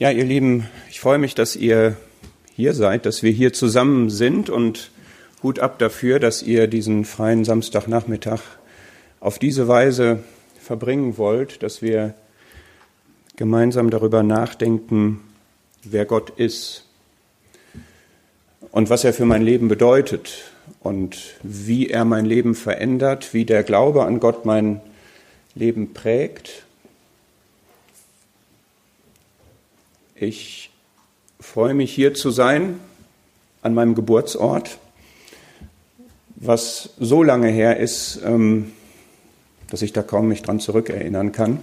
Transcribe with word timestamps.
Ja, 0.00 0.10
ihr 0.10 0.24
Lieben, 0.24 0.66
ich 0.88 0.98
freue 0.98 1.18
mich, 1.18 1.34
dass 1.34 1.56
ihr 1.56 1.94
hier 2.56 2.72
seid, 2.72 3.04
dass 3.04 3.22
wir 3.22 3.32
hier 3.32 3.52
zusammen 3.52 4.08
sind 4.08 4.48
und 4.48 4.92
Hut 5.42 5.58
ab 5.58 5.78
dafür, 5.78 6.18
dass 6.18 6.42
ihr 6.42 6.68
diesen 6.68 7.04
freien 7.04 7.44
Samstagnachmittag 7.44 8.40
auf 9.20 9.38
diese 9.38 9.68
Weise 9.68 10.20
verbringen 10.58 11.18
wollt, 11.18 11.62
dass 11.62 11.82
wir 11.82 12.14
gemeinsam 13.36 13.90
darüber 13.90 14.22
nachdenken, 14.22 15.20
wer 15.84 16.06
Gott 16.06 16.30
ist 16.30 16.86
und 18.70 18.88
was 18.88 19.04
er 19.04 19.12
für 19.12 19.26
mein 19.26 19.42
Leben 19.42 19.68
bedeutet 19.68 20.50
und 20.82 21.18
wie 21.42 21.90
er 21.90 22.06
mein 22.06 22.24
Leben 22.24 22.54
verändert, 22.54 23.34
wie 23.34 23.44
der 23.44 23.64
Glaube 23.64 24.06
an 24.06 24.18
Gott 24.18 24.46
mein 24.46 24.80
Leben 25.54 25.92
prägt 25.92 26.64
Ich 30.22 30.70
freue 31.40 31.72
mich 31.72 31.94
hier 31.94 32.12
zu 32.12 32.30
sein 32.30 32.78
an 33.62 33.72
meinem 33.72 33.94
Geburtsort, 33.94 34.76
was 36.36 36.90
so 36.98 37.22
lange 37.22 37.48
her 37.48 37.78
ist, 37.78 38.20
ähm, 38.22 38.72
dass 39.70 39.80
ich 39.80 39.94
da 39.94 40.02
kaum 40.02 40.28
mich 40.28 40.42
dran 40.42 40.60
zurückerinnern 40.60 41.32
kann. 41.32 41.60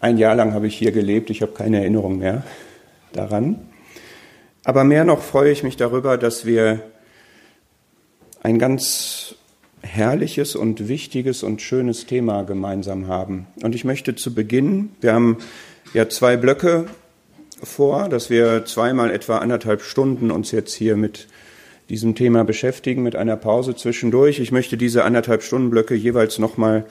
Ein 0.00 0.18
Jahr 0.18 0.34
lang 0.34 0.54
habe 0.54 0.66
ich 0.66 0.76
hier 0.76 0.90
gelebt, 0.90 1.30
ich 1.30 1.40
habe 1.40 1.52
keine 1.52 1.78
Erinnerung 1.78 2.18
mehr 2.18 2.42
daran. 3.12 3.60
Aber 4.64 4.82
mehr 4.82 5.04
noch 5.04 5.22
freue 5.22 5.52
ich 5.52 5.62
mich 5.62 5.76
darüber, 5.76 6.18
dass 6.18 6.46
wir 6.46 6.82
ein 8.42 8.58
ganz 8.58 9.36
herrliches 9.82 10.56
und 10.56 10.88
wichtiges 10.88 11.44
und 11.44 11.62
schönes 11.62 12.06
Thema 12.06 12.42
gemeinsam 12.42 13.06
haben. 13.06 13.46
Und 13.62 13.76
ich 13.76 13.84
möchte 13.84 14.16
zu 14.16 14.34
Beginn, 14.34 14.90
wir 15.00 15.12
haben 15.12 15.38
ja 15.92 16.08
zwei 16.08 16.36
Blöcke 16.36 16.86
vor, 17.62 18.08
dass 18.08 18.30
wir 18.30 18.64
zweimal 18.64 19.10
etwa 19.10 19.38
anderthalb 19.38 19.82
Stunden 19.82 20.30
uns 20.30 20.50
jetzt 20.50 20.74
hier 20.74 20.96
mit 20.96 21.28
diesem 21.88 22.14
Thema 22.14 22.44
beschäftigen, 22.44 23.02
mit 23.02 23.16
einer 23.16 23.36
Pause 23.36 23.76
zwischendurch. 23.76 24.40
Ich 24.40 24.52
möchte 24.52 24.76
diese 24.76 25.04
anderthalb 25.04 25.42
Stunden 25.42 25.70
Blöcke 25.70 25.94
jeweils 25.94 26.38
nochmal 26.38 26.86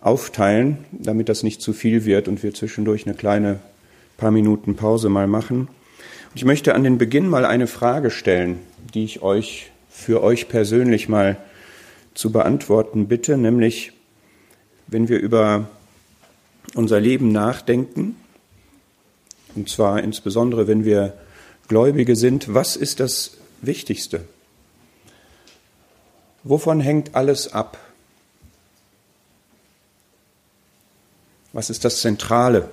aufteilen, 0.00 0.84
damit 0.92 1.28
das 1.28 1.42
nicht 1.42 1.60
zu 1.62 1.72
viel 1.72 2.04
wird 2.04 2.28
und 2.28 2.42
wir 2.42 2.54
zwischendurch 2.54 3.06
eine 3.06 3.16
kleine 3.16 3.58
paar 4.16 4.30
Minuten 4.30 4.76
Pause 4.76 5.08
mal 5.08 5.26
machen. 5.26 5.60
Und 5.60 6.36
ich 6.36 6.44
möchte 6.44 6.74
an 6.74 6.84
den 6.84 6.98
Beginn 6.98 7.28
mal 7.28 7.44
eine 7.44 7.66
Frage 7.66 8.10
stellen, 8.10 8.60
die 8.94 9.04
ich 9.04 9.22
euch 9.22 9.70
für 9.90 10.22
euch 10.22 10.48
persönlich 10.48 11.08
mal 11.08 11.36
zu 12.14 12.30
beantworten 12.30 13.08
bitte, 13.08 13.36
nämlich 13.36 13.92
wenn 14.86 15.08
wir 15.08 15.18
über 15.18 15.68
unser 16.74 17.00
Leben 17.00 17.32
nachdenken, 17.32 18.16
und 19.54 19.68
zwar 19.68 20.02
insbesondere, 20.02 20.66
wenn 20.66 20.84
wir 20.84 21.14
Gläubige 21.68 22.16
sind, 22.16 22.52
was 22.52 22.76
ist 22.76 23.00
das 23.00 23.36
Wichtigste? 23.62 24.24
Wovon 26.42 26.80
hängt 26.80 27.14
alles 27.14 27.52
ab? 27.52 27.78
Was 31.52 31.70
ist 31.70 31.84
das 31.84 32.00
Zentrale? 32.00 32.68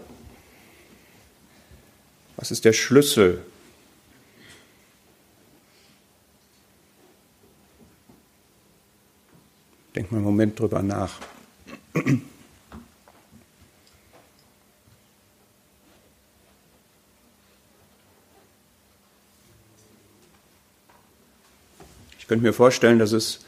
Was 2.36 2.52
ist 2.52 2.66
der 2.66 2.74
Schlüssel? 2.74 3.46
Denk 9.96 10.12
mal 10.12 10.18
einen 10.18 10.26
Moment 10.26 10.60
drüber 10.60 10.82
nach. 10.82 11.20
Könnte 22.32 22.46
mir 22.46 22.54
vorstellen, 22.54 22.98
dass 22.98 23.12
es, 23.12 23.42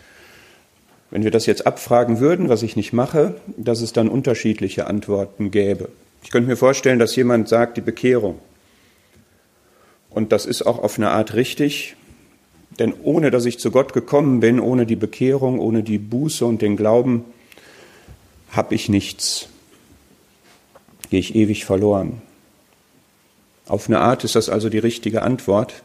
wenn 1.09 1.23
wir 1.23 1.31
das 1.31 1.45
jetzt 1.45 1.65
abfragen 1.65 2.19
würden, 2.19 2.49
was 2.49 2.63
ich 2.63 2.75
nicht 2.75 2.91
mache, 2.91 3.35
dass 3.55 3.79
es 3.79 3.93
dann 3.93 4.09
unterschiedliche 4.09 4.87
Antworten 4.87 5.51
gäbe. 5.51 5.87
Ich 6.21 6.31
könnte 6.31 6.49
mir 6.49 6.57
vorstellen, 6.57 6.99
dass 6.99 7.15
jemand 7.15 7.47
sagt, 7.47 7.77
die 7.77 7.81
Bekehrung. 7.81 8.39
Und 10.09 10.33
das 10.33 10.45
ist 10.45 10.63
auch 10.63 10.83
auf 10.83 10.97
eine 10.97 11.11
Art 11.11 11.33
richtig, 11.33 11.95
denn 12.77 12.93
ohne 13.03 13.31
dass 13.31 13.45
ich 13.45 13.57
zu 13.57 13.71
Gott 13.71 13.93
gekommen 13.93 14.41
bin, 14.41 14.59
ohne 14.59 14.85
die 14.85 14.97
Bekehrung, 14.97 15.59
ohne 15.59 15.81
die 15.81 15.97
Buße 15.97 16.45
und 16.45 16.61
den 16.61 16.75
Glauben, 16.75 17.23
habe 18.51 18.75
ich 18.75 18.89
nichts. 18.89 19.47
Gehe 21.09 21.21
ich 21.21 21.35
ewig 21.35 21.63
verloren. 21.63 22.21
Auf 23.65 23.87
eine 23.87 23.99
Art 23.99 24.25
ist 24.25 24.35
das 24.35 24.49
also 24.49 24.67
die 24.67 24.79
richtige 24.79 25.21
Antwort. 25.21 25.83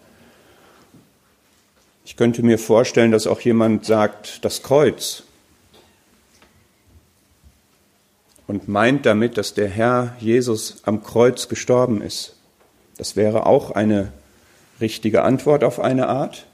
Ich 2.09 2.17
könnte 2.17 2.43
mir 2.43 2.59
vorstellen, 2.59 3.13
dass 3.13 3.27
auch 3.27 3.43
jemand 3.43 3.85
sagt, 3.85 4.43
das 4.43 4.63
Kreuz 4.63 5.25
und 8.47 8.67
meint 8.67 9.05
damit, 9.05 9.37
dass 9.37 9.53
der 9.53 9.69
Herr 9.69 10.17
Jesus 10.19 10.79
am 10.85 11.05
Kreuz 11.05 11.49
gestorben 11.49 12.01
ist. 12.01 12.35
Das 12.97 13.15
wäre 13.15 13.45
auch 13.45 13.73
eine 13.73 14.11
richtige 14.81 15.23
Antwort 15.23 15.63
auf 15.63 15.81
eine 15.81 16.09
Art, 16.09 16.47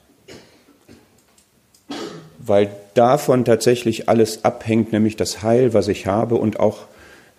weil 2.41 2.75
davon 2.95 3.45
tatsächlich 3.45 4.09
alles 4.09 4.45
abhängt, 4.45 4.93
nämlich 4.93 5.15
das 5.15 5.45
Heil, 5.45 5.73
was 5.73 5.87
ich 5.87 6.09
habe 6.09 6.35
und 6.35 6.59
auch 6.59 6.87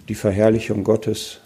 die 0.07 0.15
Verherrlichung 0.15 0.85
Gottes. 0.85 1.41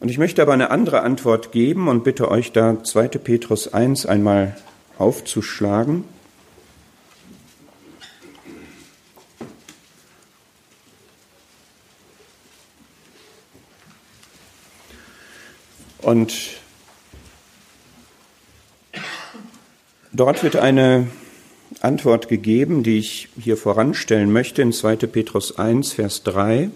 Und 0.00 0.10
ich 0.10 0.18
möchte 0.18 0.42
aber 0.42 0.52
eine 0.52 0.70
andere 0.70 1.00
Antwort 1.00 1.50
geben 1.50 1.88
und 1.88 2.04
bitte 2.04 2.30
euch 2.30 2.52
da 2.52 2.84
2. 2.84 3.08
Petrus 3.08 3.72
1 3.72 4.04
einmal 4.04 4.54
aufzuschlagen. 5.00 6.04
Und 16.02 16.34
dort 20.12 20.42
wird 20.42 20.56
eine 20.56 21.08
Antwort 21.80 22.28
gegeben, 22.28 22.82
die 22.82 22.98
ich 22.98 23.28
hier 23.38 23.56
voranstellen 23.56 24.32
möchte 24.32 24.60
in 24.60 24.72
2. 24.72 24.96
Petrus 24.96 25.58
1, 25.58 25.92
Vers 25.92 26.22
3. 26.24 26.70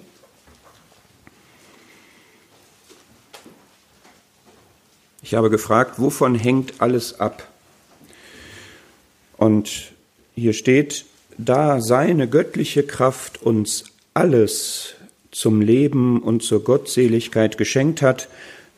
Ich 5.23 5.35
habe 5.35 5.51
gefragt, 5.51 5.99
wovon 5.99 6.35
hängt 6.35 6.81
alles 6.81 7.19
ab? 7.19 7.49
Und 9.37 9.93
hier 10.35 10.53
steht, 10.53 11.05
da 11.39 11.81
seine 11.81 12.29
göttliche 12.29 12.83
Kraft 12.83 13.43
uns 13.43 13.85
alles 14.15 14.95
zum 15.31 15.61
Leben 15.61 16.23
und 16.23 16.43
zur 16.43 16.63
Gottseligkeit 16.63 17.59
geschenkt 17.59 18.03
hat, 18.03 18.29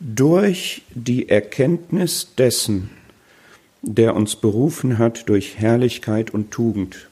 durch 0.00 0.82
die 0.94 1.28
Erkenntnis 1.28 2.34
dessen, 2.36 2.90
der 3.82 4.14
uns 4.14 4.36
berufen 4.36 4.98
hat 4.98 5.28
durch 5.28 5.58
Herrlichkeit 5.58 6.30
und 6.30 6.50
Tugend. 6.50 7.08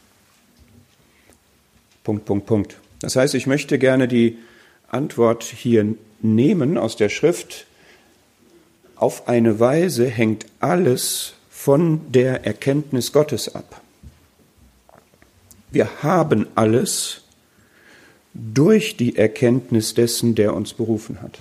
Punkt, 2.03 2.25
Punkt, 2.27 2.47
Punkt. 2.47 2.77
Das 3.01 3.17
heißt, 3.17 3.35
ich 3.35 3.47
möchte 3.47 3.79
gerne 3.79 4.09
die 4.09 4.39
Antwort 4.89 5.45
hier 5.45 5.95
nehmen 6.21 6.79
aus 6.79 6.97
der 6.97 7.09
Schrift. 7.09 7.67
Auf 8.97 9.29
eine 9.29 9.61
Weise 9.61 10.07
hängt 10.07 10.47
alles 10.61 11.35
von 11.65 12.13
der 12.13 12.45
Erkenntnis 12.45 13.11
Gottes 13.11 13.55
ab. 13.55 13.81
Wir 15.71 16.03
haben 16.03 16.47
alles 16.57 17.23
durch 18.35 18.99
die 18.99 19.17
Erkenntnis 19.17 19.95
dessen, 19.95 20.35
der 20.35 20.53
uns 20.53 20.75
berufen 20.75 21.23
hat. 21.23 21.39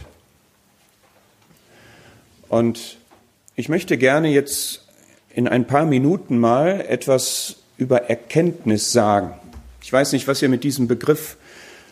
Und 2.47 2.99
ich 3.57 3.67
möchte 3.67 3.97
gerne 3.97 4.29
jetzt 4.29 4.85
in 5.29 5.45
ein 5.49 5.67
paar 5.67 5.85
Minuten 5.85 6.39
mal 6.39 6.79
etwas 6.87 7.57
über 7.75 8.03
Erkenntnis 8.03 8.93
sagen. 8.93 9.33
Ich 9.81 9.91
weiß 9.91 10.13
nicht, 10.13 10.25
was 10.29 10.41
ihr 10.41 10.47
mit 10.47 10.63
diesem 10.63 10.87
Begriff 10.87 11.35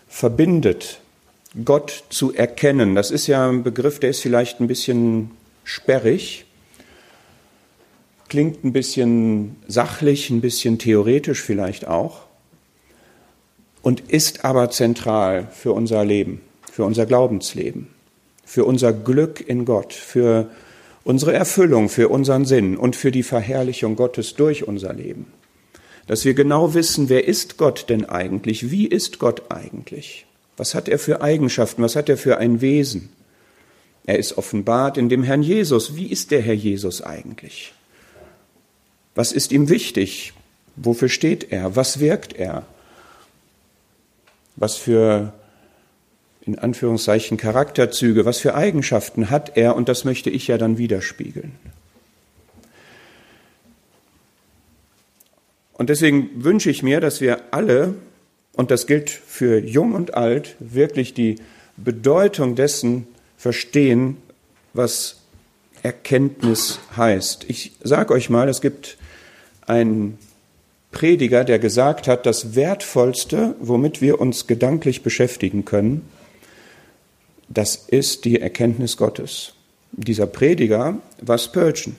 verbindet. 0.07 1.01
Gott 1.65 2.05
zu 2.09 2.33
erkennen, 2.33 2.95
das 2.95 3.11
ist 3.11 3.27
ja 3.27 3.49
ein 3.49 3.63
Begriff, 3.63 3.99
der 3.99 4.11
ist 4.11 4.21
vielleicht 4.21 4.61
ein 4.61 4.67
bisschen 4.67 5.31
sperrig 5.65 6.45
klingt 8.31 8.63
ein 8.63 8.71
bisschen 8.71 9.57
sachlich, 9.67 10.29
ein 10.29 10.39
bisschen 10.39 10.77
theoretisch 10.77 11.41
vielleicht 11.41 11.85
auch 11.85 12.21
und 13.81 13.99
ist 14.09 14.45
aber 14.45 14.69
zentral 14.69 15.49
für 15.51 15.73
unser 15.73 16.05
Leben, 16.05 16.39
für 16.71 16.85
unser 16.85 17.05
Glaubensleben, 17.05 17.87
für 18.45 18.63
unser 18.63 18.93
Glück 18.93 19.45
in 19.45 19.65
Gott, 19.65 19.91
für 19.91 20.49
unsere 21.03 21.33
Erfüllung, 21.33 21.89
für 21.89 22.07
unseren 22.07 22.45
Sinn 22.45 22.77
und 22.77 22.95
für 22.95 23.11
die 23.11 23.23
Verherrlichung 23.23 23.97
Gottes 23.97 24.33
durch 24.35 24.65
unser 24.65 24.93
Leben. 24.93 25.25
Dass 26.07 26.23
wir 26.23 26.33
genau 26.33 26.73
wissen, 26.73 27.09
wer 27.09 27.27
ist 27.27 27.57
Gott 27.57 27.89
denn 27.89 28.05
eigentlich? 28.05 28.71
Wie 28.71 28.87
ist 28.87 29.19
Gott 29.19 29.51
eigentlich? 29.51 30.25
Was 30.55 30.73
hat 30.73 30.87
er 30.87 30.99
für 30.99 31.21
Eigenschaften? 31.21 31.83
Was 31.83 31.97
hat 31.97 32.07
er 32.07 32.17
für 32.17 32.37
ein 32.37 32.61
Wesen? 32.61 33.09
Er 34.05 34.17
ist 34.17 34.37
offenbart 34.37 34.97
in 34.97 35.09
dem 35.09 35.23
Herrn 35.23 35.43
Jesus. 35.43 35.97
Wie 35.97 36.07
ist 36.07 36.31
der 36.31 36.41
Herr 36.41 36.53
Jesus 36.53 37.01
eigentlich? 37.01 37.73
Was 39.15 39.31
ist 39.31 39.51
ihm 39.51 39.69
wichtig? 39.69 40.33
Wofür 40.75 41.09
steht 41.09 41.51
er? 41.51 41.75
Was 41.75 41.99
wirkt 41.99 42.33
er? 42.33 42.65
Was 44.55 44.77
für 44.77 45.33
in 46.41 46.57
Anführungszeichen 46.57 47.37
Charakterzüge, 47.37 48.25
was 48.25 48.39
für 48.39 48.55
Eigenschaften 48.55 49.29
hat 49.29 49.57
er 49.57 49.75
und 49.75 49.89
das 49.89 50.05
möchte 50.05 50.29
ich 50.29 50.47
ja 50.47 50.57
dann 50.57 50.77
widerspiegeln. 50.77 51.51
Und 55.73 55.89
deswegen 55.89 56.43
wünsche 56.43 56.69
ich 56.69 56.83
mir, 56.83 56.99
dass 56.99 57.21
wir 57.21 57.41
alle, 57.51 57.95
und 58.55 58.71
das 58.71 58.87
gilt 58.87 59.09
für 59.09 59.59
jung 59.59 59.93
und 59.93 60.13
alt, 60.13 60.55
wirklich 60.59 61.13
die 61.13 61.37
Bedeutung 61.77 62.55
dessen 62.55 63.07
verstehen, 63.37 64.17
was 64.73 65.17
Erkenntnis 65.83 66.79
heißt. 66.95 67.45
Ich 67.47 67.71
sage 67.83 68.13
euch 68.13 68.29
mal, 68.29 68.47
es 68.49 68.61
gibt 68.61 68.97
einen 69.67 70.17
Prediger, 70.91 71.43
der 71.43 71.59
gesagt 71.59 72.07
hat, 72.07 72.25
das 72.25 72.55
Wertvollste, 72.55 73.55
womit 73.59 74.01
wir 74.01 74.19
uns 74.19 74.47
gedanklich 74.47 75.03
beschäftigen 75.03 75.65
können, 75.65 76.09
das 77.49 77.75
ist 77.75 78.25
die 78.25 78.39
Erkenntnis 78.39 78.97
Gottes. 78.97 79.53
Dieser 79.91 80.27
Prediger 80.27 80.97
war 81.21 81.37
Spurgeon. 81.37 81.95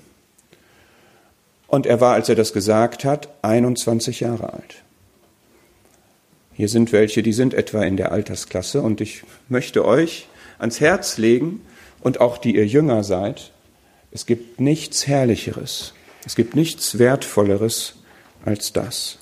Und 1.66 1.86
er 1.86 2.00
war, 2.00 2.14
als 2.14 2.28
er 2.28 2.34
das 2.34 2.52
gesagt 2.52 3.04
hat, 3.04 3.28
21 3.42 4.20
Jahre 4.20 4.52
alt. 4.52 4.82
Hier 6.54 6.68
sind 6.68 6.92
welche, 6.92 7.22
die 7.22 7.32
sind 7.32 7.54
etwa 7.54 7.82
in 7.82 7.96
der 7.96 8.12
Altersklasse 8.12 8.82
und 8.82 9.00
ich 9.00 9.22
möchte 9.48 9.84
euch 9.84 10.28
ans 10.58 10.80
Herz 10.80 11.16
legen 11.16 11.62
und 12.00 12.20
auch 12.20 12.36
die 12.36 12.56
ihr 12.56 12.66
jünger 12.66 13.04
seid, 13.04 13.52
es 14.10 14.26
gibt 14.26 14.60
nichts 14.60 15.06
Herrlicheres, 15.06 15.94
es 16.24 16.34
gibt 16.36 16.54
nichts 16.54 16.98
Wertvolleres 16.98 17.96
als 18.44 18.72
das. 18.72 19.18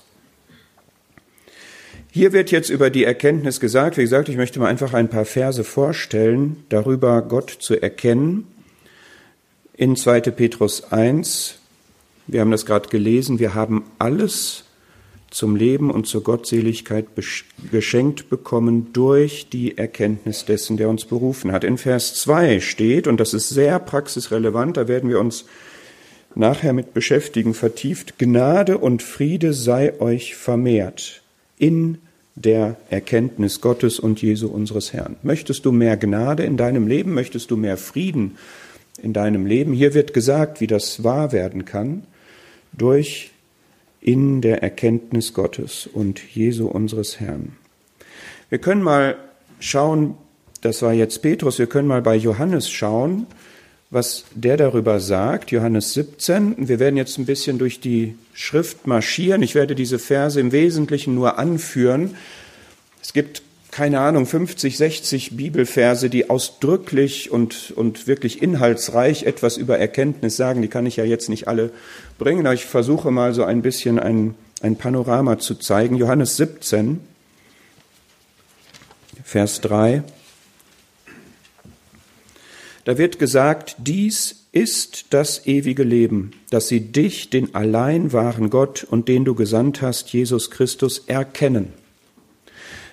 Hier 2.13 2.33
wird 2.33 2.51
jetzt 2.51 2.69
über 2.69 2.89
die 2.89 3.05
Erkenntnis 3.05 3.61
gesagt, 3.61 3.97
wie 3.97 4.01
gesagt, 4.01 4.27
ich 4.27 4.35
möchte 4.35 4.59
mal 4.59 4.67
einfach 4.67 4.93
ein 4.93 5.09
paar 5.09 5.23
Verse 5.23 5.63
vorstellen, 5.63 6.65
darüber 6.67 7.21
Gott 7.21 7.49
zu 7.49 7.81
erkennen. 7.81 8.47
In 9.77 9.95
2. 9.95 10.19
Petrus 10.21 10.91
1, 10.91 11.55
wir 12.27 12.41
haben 12.41 12.51
das 12.51 12.65
gerade 12.65 12.89
gelesen, 12.89 13.39
wir 13.39 13.53
haben 13.53 13.85
alles 13.97 14.65
zum 15.29 15.55
Leben 15.55 15.89
und 15.89 16.05
zur 16.05 16.23
Gottseligkeit 16.23 17.07
geschenkt 17.71 18.29
bekommen 18.29 18.91
durch 18.91 19.47
die 19.49 19.77
Erkenntnis 19.77 20.43
dessen, 20.43 20.75
der 20.75 20.89
uns 20.89 21.05
berufen 21.05 21.53
hat. 21.53 21.63
In 21.63 21.77
Vers 21.77 22.15
2 22.15 22.59
steht, 22.59 23.07
und 23.07 23.21
das 23.21 23.33
ist 23.33 23.47
sehr 23.47 23.79
praxisrelevant, 23.79 24.75
da 24.75 24.89
werden 24.89 25.09
wir 25.09 25.21
uns 25.21 25.45
nachher 26.35 26.73
mit 26.73 26.93
beschäftigen, 26.93 27.53
vertieft, 27.53 28.17
Gnade 28.17 28.77
und 28.77 29.01
Friede 29.01 29.53
sei 29.53 29.99
euch 29.99 30.35
vermehrt 30.35 31.21
in 31.57 31.97
der 32.35 32.77
Erkenntnis 32.89 33.61
Gottes 33.61 33.99
und 33.99 34.21
Jesu 34.21 34.47
unseres 34.47 34.93
Herrn. 34.93 35.17
Möchtest 35.23 35.65
du 35.65 35.71
mehr 35.71 35.97
Gnade 35.97 36.43
in 36.43 36.57
deinem 36.57 36.87
Leben? 36.87 37.13
Möchtest 37.13 37.51
du 37.51 37.57
mehr 37.57 37.77
Frieden 37.77 38.37
in 39.01 39.13
deinem 39.13 39.45
Leben? 39.45 39.73
Hier 39.73 39.93
wird 39.93 40.13
gesagt, 40.13 40.61
wie 40.61 40.67
das 40.67 41.03
wahr 41.03 41.31
werden 41.31 41.65
kann, 41.65 42.03
durch 42.73 43.31
in 43.99 44.41
der 44.41 44.63
Erkenntnis 44.63 45.33
Gottes 45.33 45.87
und 45.91 46.19
Jesu 46.33 46.67
unseres 46.67 47.19
Herrn. 47.19 47.57
Wir 48.49 48.57
können 48.57 48.81
mal 48.81 49.15
schauen, 49.59 50.15
das 50.61 50.81
war 50.81 50.93
jetzt 50.93 51.21
Petrus, 51.21 51.59
wir 51.59 51.67
können 51.67 51.87
mal 51.87 52.01
bei 52.01 52.15
Johannes 52.15 52.69
schauen, 52.69 53.27
was 53.91 54.23
der 54.33 54.55
darüber 54.55 55.01
sagt, 55.01 55.51
Johannes 55.51 55.93
17. 55.93 56.69
Wir 56.69 56.79
werden 56.79 56.95
jetzt 56.95 57.17
ein 57.17 57.25
bisschen 57.25 57.59
durch 57.59 57.81
die 57.81 58.15
Schrift 58.33 58.87
marschieren. 58.87 59.43
Ich 59.43 59.53
werde 59.53 59.75
diese 59.75 59.99
Verse 59.99 60.39
im 60.39 60.53
Wesentlichen 60.53 61.13
nur 61.13 61.37
anführen. 61.37 62.15
Es 63.03 63.11
gibt, 63.11 63.41
keine 63.69 63.99
Ahnung, 63.99 64.25
50, 64.25 64.77
60 64.77 65.35
Bibelverse, 65.35 66.09
die 66.09 66.29
ausdrücklich 66.29 67.31
und, 67.31 67.73
und 67.75 68.07
wirklich 68.07 68.41
inhaltsreich 68.41 69.23
etwas 69.23 69.57
über 69.57 69.77
Erkenntnis 69.77 70.37
sagen. 70.37 70.61
Die 70.61 70.69
kann 70.69 70.85
ich 70.85 70.95
ja 70.95 71.03
jetzt 71.03 71.27
nicht 71.27 71.49
alle 71.49 71.69
bringen, 72.17 72.45
aber 72.45 72.55
ich 72.55 72.65
versuche 72.65 73.11
mal 73.11 73.33
so 73.33 73.43
ein 73.43 73.61
bisschen 73.61 73.99
ein, 73.99 74.35
ein 74.61 74.77
Panorama 74.77 75.37
zu 75.37 75.55
zeigen. 75.55 75.97
Johannes 75.97 76.37
17, 76.37 77.01
Vers 79.21 79.59
3. 79.59 80.03
Da 82.85 82.97
wird 82.97 83.19
gesagt, 83.19 83.75
dies 83.79 84.47
ist 84.51 85.05
das 85.11 85.45
ewige 85.45 85.83
Leben, 85.83 86.31
dass 86.49 86.67
sie 86.67 86.79
dich, 86.79 87.29
den 87.29 87.55
allein 87.55 88.11
wahren 88.11 88.49
Gott 88.49 88.83
und 88.83 89.07
den 89.07 89.23
du 89.23 89.35
gesandt 89.35 89.81
hast, 89.81 90.11
Jesus 90.11 90.51
Christus, 90.51 91.03
erkennen. 91.07 91.73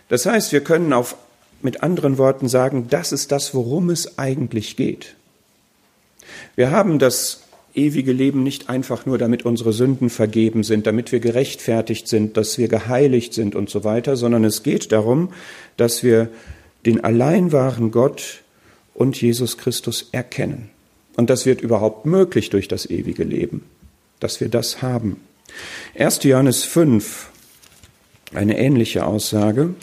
Das 0.09 0.27
heißt, 0.27 0.53
wir 0.53 0.61
können 0.61 0.93
auf, 0.93 1.17
mit 1.63 1.83
anderen 1.83 2.19
Worten 2.19 2.49
sagen, 2.49 2.87
das 2.91 3.13
ist 3.13 3.33
das, 3.33 3.55
worum 3.55 3.91
es 3.91 4.19
eigentlich 4.19 4.77
geht. 4.77 5.17
Wir 6.55 6.71
haben 6.71 6.99
das 6.99 7.43
ewige 7.75 8.13
Leben 8.13 8.43
nicht 8.43 8.69
einfach 8.69 9.07
nur, 9.07 9.19
damit 9.19 9.45
unsere 9.45 9.73
Sünden 9.73 10.11
vergeben 10.11 10.65
sind, 10.65 10.87
damit 10.87 11.13
wir 11.13 11.21
gerechtfertigt 11.21 12.09
sind, 12.09 12.37
dass 12.37 12.59
wir 12.59 12.69
geheiligt 12.69 13.35
sind 13.35 13.55
und 13.55 13.71
so 13.71 13.85
weiter, 13.85 14.17
sondern 14.17 14.45
es 14.45 14.63
geht 14.63 14.93
darum, 14.93 15.33
dass 15.77 16.03
wir 16.03 16.29
den 16.87 17.03
allein 17.05 17.53
wahren 17.53 17.91
Gott 17.91 18.43
und 18.99 19.21
Jesus 19.23 19.59
Christus 19.59 20.09
erkennen. 20.11 20.71
Und 21.17 21.31
das 21.31 21.47
wird 21.47 21.61
überhaupt 21.61 22.05
möglich 22.05 22.51
durch 22.51 22.67
das 22.67 22.85
ewige 22.85 23.23
Leben, 23.23 23.65
dass 24.19 24.41
wir 24.41 24.49
das 24.49 24.83
haben. 24.83 25.21
1. 25.97 26.25
Johannes 26.25 26.65
5, 26.65 27.31
eine 28.35 28.59
ähnliche 28.59 29.07
Aussage. 29.07 29.75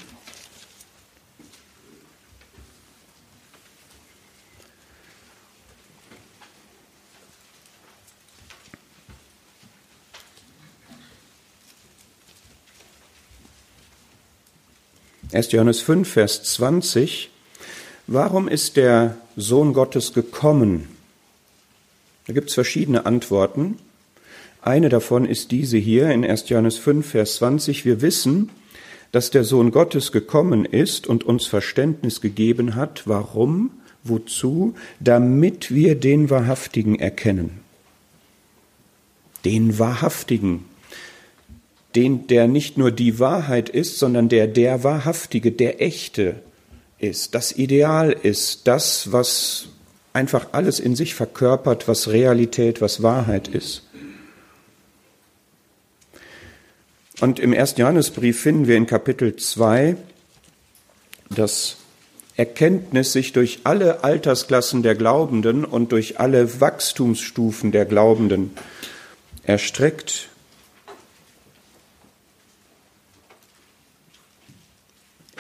Erst 15.32 15.54
Johannes 15.54 15.80
5, 15.80 16.10
Vers 16.10 16.44
20. 16.44 17.30
Warum 18.08 18.48
ist 18.48 18.78
der 18.78 19.18
Sohn 19.36 19.74
Gottes 19.74 20.14
gekommen? 20.14 20.88
Da 22.28 22.34
gibt 22.34 22.50
es 22.50 22.54
verschiedene 22.54 23.08
Antworten. 23.08 23.80
Eine 24.62 24.90
davon 24.90 25.26
ist 25.26 25.50
diese 25.50 25.78
hier 25.78 26.12
in 26.12 26.24
1. 26.24 26.50
Johannes 26.50 26.78
5, 26.78 27.04
Vers 27.04 27.36
20. 27.38 27.84
Wir 27.84 28.02
wissen, 28.02 28.52
dass 29.12 29.32
der 29.32 29.44
Sohn 29.44 29.72
Gottes 29.72 30.12
gekommen 30.12 30.66
ist 30.66 31.08
und 31.08 31.24
uns 31.24 31.48
Verständnis 31.48 32.22
gegeben 32.22 32.76
hat. 32.76 33.08
Warum? 33.08 33.72
Wozu? 34.04 34.76
Damit 35.00 35.74
wir 35.74 35.96
den 35.96 36.30
Wahrhaftigen 36.30 37.00
erkennen. 37.00 37.62
Den 39.46 39.80
Wahrhaftigen. 39.80 40.66
Den, 41.96 42.28
der 42.28 42.48
nicht 42.48 42.78
nur 42.78 42.92
die 42.92 43.20
Wahrheit 43.20 43.70
ist, 43.70 43.98
sondern 43.98 44.30
der 44.30 44.46
der 44.46 44.84
Wahrhaftige, 44.84 45.52
der 45.52 45.82
Echte, 45.82 46.36
ist, 47.00 47.36
das 47.36 47.52
Ideal 47.52 48.12
ist, 48.12 48.68
das, 48.68 49.12
was 49.12 49.68
einfach 50.14 50.48
alles 50.54 50.80
in 50.80 50.96
sich 50.96 51.14
verkörpert, 51.14 51.88
was 51.88 52.08
Realität, 52.08 52.82
was 52.82 53.04
Wahrheit 53.04 53.48
ist. 53.48 53.84
Und 57.22 57.40
im 57.40 57.54
ersten 57.54 57.82
Johannesbrief 57.82 58.42
finden 58.42 58.68
wir 58.68 58.76
in 58.76 58.88
Kapitel 58.88 59.36
2, 59.36 59.96
dass 61.30 61.78
Erkenntnis 62.38 63.14
sich 63.14 63.32
durch 63.32 63.60
alle 63.64 64.04
Altersklassen 64.04 64.84
der 64.84 64.96
Glaubenden 64.96 65.64
und 65.64 65.92
durch 65.92 66.20
alle 66.20 66.60
Wachstumsstufen 66.60 67.72
der 67.72 67.86
Glaubenden 67.86 68.52
erstreckt. 69.44 70.30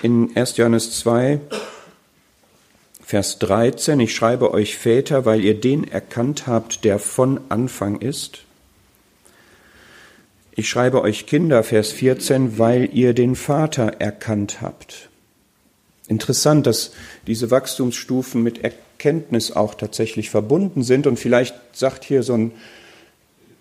In 0.05 0.37
1. 0.37 0.57
Johannes 0.57 0.99
2, 0.99 1.39
Vers 3.03 3.39
13, 3.39 3.99
ich 3.99 4.13
schreibe 4.13 4.53
euch 4.53 4.77
Väter, 4.77 5.25
weil 5.25 5.43
ihr 5.43 5.59
den 5.59 5.83
erkannt 5.83 6.45
habt, 6.45 6.83
der 6.83 6.99
von 6.99 7.39
Anfang 7.49 7.99
ist. 7.99 8.43
Ich 10.51 10.69
schreibe 10.69 11.01
euch 11.01 11.25
Kinder, 11.25 11.63
Vers 11.63 11.91
14, 11.91 12.59
weil 12.59 12.87
ihr 12.93 13.15
den 13.15 13.35
Vater 13.35 13.93
erkannt 13.97 14.61
habt. 14.61 15.09
Interessant, 16.07 16.67
dass 16.67 16.91
diese 17.25 17.49
Wachstumsstufen 17.49 18.43
mit 18.43 18.63
Erkenntnis 18.63 19.53
auch 19.53 19.73
tatsächlich 19.73 20.29
verbunden 20.29 20.83
sind. 20.83 21.07
Und 21.07 21.17
vielleicht 21.17 21.55
sagt 21.73 22.03
hier 22.03 22.21
so 22.21 22.35
ein 22.35 22.51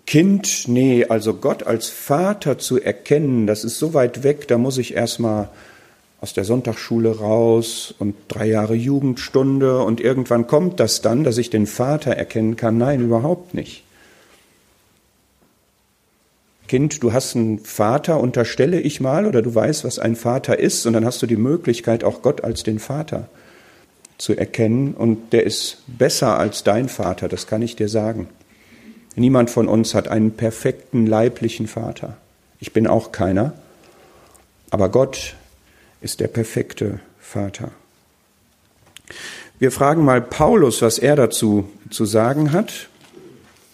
Kind, 0.07 0.69
nee, 0.69 1.07
also 1.07 1.33
Gott 1.33 1.63
als 1.63 1.89
Vater 1.89 2.59
zu 2.59 2.79
erkennen, 2.79 3.47
das 3.47 3.65
ist 3.65 3.79
so 3.79 3.95
weit 3.95 4.23
weg, 4.23 4.47
da 4.47 4.59
muss 4.59 4.77
ich 4.77 4.93
erstmal 4.93 5.49
aus 6.25 6.33
der 6.33 6.45
Sonntagsschule 6.45 7.19
raus 7.19 7.95
und 7.99 8.15
drei 8.29 8.47
Jahre 8.47 8.75
Jugendstunde 8.75 9.83
und 9.83 10.01
irgendwann 10.01 10.47
kommt 10.47 10.81
das 10.81 11.03
dann, 11.03 11.23
dass 11.23 11.37
ich 11.37 11.51
den 11.51 11.67
Vater 11.67 12.13
erkennen 12.13 12.57
kann. 12.57 12.79
Nein, 12.79 13.03
überhaupt 13.03 13.53
nicht. 13.53 13.85
Kind, 16.67 17.03
du 17.03 17.13
hast 17.13 17.37
einen 17.37 17.59
Vater, 17.59 18.21
unterstelle 18.21 18.81
ich 18.81 19.03
mal, 19.03 19.27
oder 19.27 19.43
du 19.43 19.55
weißt, 19.55 19.85
was 19.85 19.99
ein 19.99 20.17
Vater 20.17 20.59
ist, 20.59 20.87
und 20.87 20.95
dann 20.95 21.05
hast 21.05 21.21
du 21.21 21.27
die 21.27 21.37
Möglichkeit, 21.37 22.05
auch 22.05 22.23
Gott 22.23 22.43
als 22.43 22.63
den 22.63 22.79
Vater 22.79 23.29
zu 24.17 24.35
erkennen, 24.35 24.95
und 24.95 25.35
der 25.35 25.45
ist 25.45 25.83
besser 25.89 26.39
als 26.39 26.65
dein 26.65 26.89
Vater, 26.89 27.29
das 27.29 27.47
kann 27.47 27.61
ich 27.61 27.77
dir 27.77 27.91
sagen. 27.91 28.31
Niemand 29.15 29.51
von 29.51 29.69
uns 29.69 29.95
hat 29.95 30.09
einen 30.09 30.31
perfekten 30.31 31.07
leiblichen 31.07 31.67
Vater. 31.67 32.17
Ich 32.61 32.73
bin 32.73 32.87
auch 32.87 33.13
keiner, 33.13 33.53
aber 34.71 34.89
Gott 34.89 35.37
ist 36.05 36.21
der 36.21 36.29
perfekte 36.29 37.01
Vater. 37.19 37.73
Wir 39.59 39.73
fragen 39.73 40.05
mal 40.05 40.21
Paulus, 40.21 40.83
was 40.83 40.99
er 40.99 41.17
dazu 41.17 41.67
zu 41.89 42.05
sagen 42.05 42.53
hat, 42.53 42.91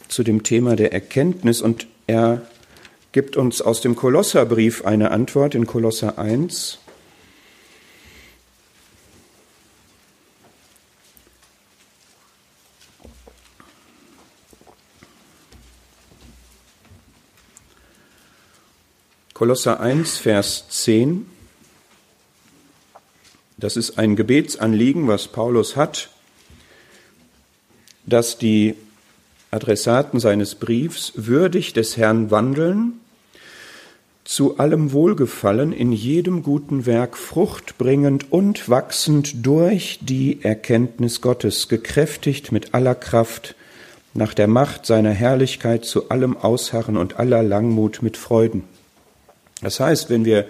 zu 0.06 0.22
dem 0.22 0.44
Thema 0.44 0.76
der 0.76 0.92
Erkenntnis, 0.92 1.60
und 1.60 1.88
er 2.06 2.42
gibt 3.10 3.36
uns 3.36 3.60
aus 3.60 3.80
dem 3.80 3.96
Kolosserbrief 3.96 4.84
eine 4.84 5.10
Antwort 5.10 5.56
in 5.56 5.66
Kolosser 5.66 6.18
1. 6.18 6.78
Kolosser 19.34 19.80
1, 19.80 20.18
Vers 20.18 20.68
10. 20.68 21.39
Das 23.60 23.76
ist 23.76 23.98
ein 23.98 24.16
Gebetsanliegen, 24.16 25.06
was 25.06 25.28
Paulus 25.28 25.76
hat, 25.76 26.08
dass 28.06 28.38
die 28.38 28.74
Adressaten 29.50 30.18
seines 30.18 30.54
Briefs 30.54 31.12
würdig 31.14 31.74
des 31.74 31.98
Herrn 31.98 32.30
wandeln, 32.30 32.94
zu 34.24 34.56
allem 34.58 34.92
Wohlgefallen 34.92 35.72
in 35.72 35.92
jedem 35.92 36.42
guten 36.42 36.86
Werk 36.86 37.18
Frucht 37.18 37.76
bringend 37.76 38.32
und 38.32 38.70
wachsend 38.70 39.44
durch 39.44 39.98
die 40.00 40.42
Erkenntnis 40.42 41.20
Gottes, 41.20 41.68
gekräftigt 41.68 42.52
mit 42.52 42.72
aller 42.72 42.94
Kraft 42.94 43.56
nach 44.14 44.32
der 44.32 44.46
Macht 44.46 44.86
seiner 44.86 45.10
Herrlichkeit 45.10 45.84
zu 45.84 46.08
allem 46.08 46.34
Ausharren 46.34 46.96
und 46.96 47.18
aller 47.18 47.42
Langmut 47.42 48.00
mit 48.00 48.16
Freuden. 48.16 48.64
Das 49.60 49.80
heißt, 49.80 50.08
wenn 50.08 50.24
wir 50.24 50.46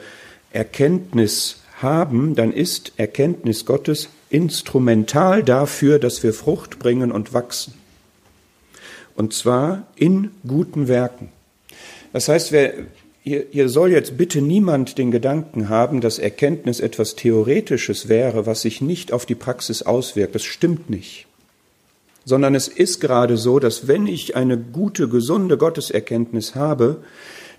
Erkenntnis 0.52 1.59
haben, 1.82 2.34
dann 2.34 2.52
ist 2.52 2.92
Erkenntnis 2.96 3.64
Gottes 3.66 4.08
instrumental 4.30 5.42
dafür, 5.42 5.98
dass 5.98 6.22
wir 6.22 6.32
Frucht 6.32 6.78
bringen 6.78 7.12
und 7.12 7.32
wachsen. 7.34 7.74
Und 9.16 9.34
zwar 9.34 9.86
in 9.96 10.30
guten 10.46 10.88
Werken. 10.88 11.28
Das 12.12 12.28
heißt, 12.28 12.52
wer, 12.52 12.72
hier, 13.22 13.44
hier 13.50 13.68
soll 13.68 13.90
jetzt 13.90 14.16
bitte 14.16 14.40
niemand 14.40 14.96
den 14.98 15.10
Gedanken 15.10 15.68
haben, 15.68 16.00
dass 16.00 16.18
Erkenntnis 16.18 16.80
etwas 16.80 17.16
Theoretisches 17.16 18.08
wäre, 18.08 18.46
was 18.46 18.62
sich 18.62 18.80
nicht 18.80 19.12
auf 19.12 19.26
die 19.26 19.34
Praxis 19.34 19.82
auswirkt. 19.82 20.34
Das 20.34 20.44
stimmt 20.44 20.88
nicht. 20.88 21.26
Sondern 22.24 22.54
es 22.54 22.68
ist 22.68 23.00
gerade 23.00 23.36
so, 23.36 23.58
dass 23.58 23.88
wenn 23.88 24.06
ich 24.06 24.36
eine 24.36 24.56
gute, 24.56 25.08
gesunde 25.08 25.58
Gotteserkenntnis 25.58 26.54
habe, 26.54 27.02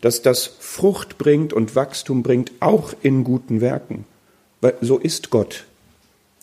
dass 0.02 0.22
das 0.22 0.48
Frucht 0.60 1.18
bringt 1.18 1.54
und 1.54 1.76
Wachstum 1.76 2.24
bringt, 2.24 2.52
auch 2.60 2.94
in 3.02 3.24
guten 3.24 3.62
Werken. 3.62 4.06
Weil 4.62 4.76
so 4.82 4.98
ist 4.98 5.30
Gott 5.30 5.66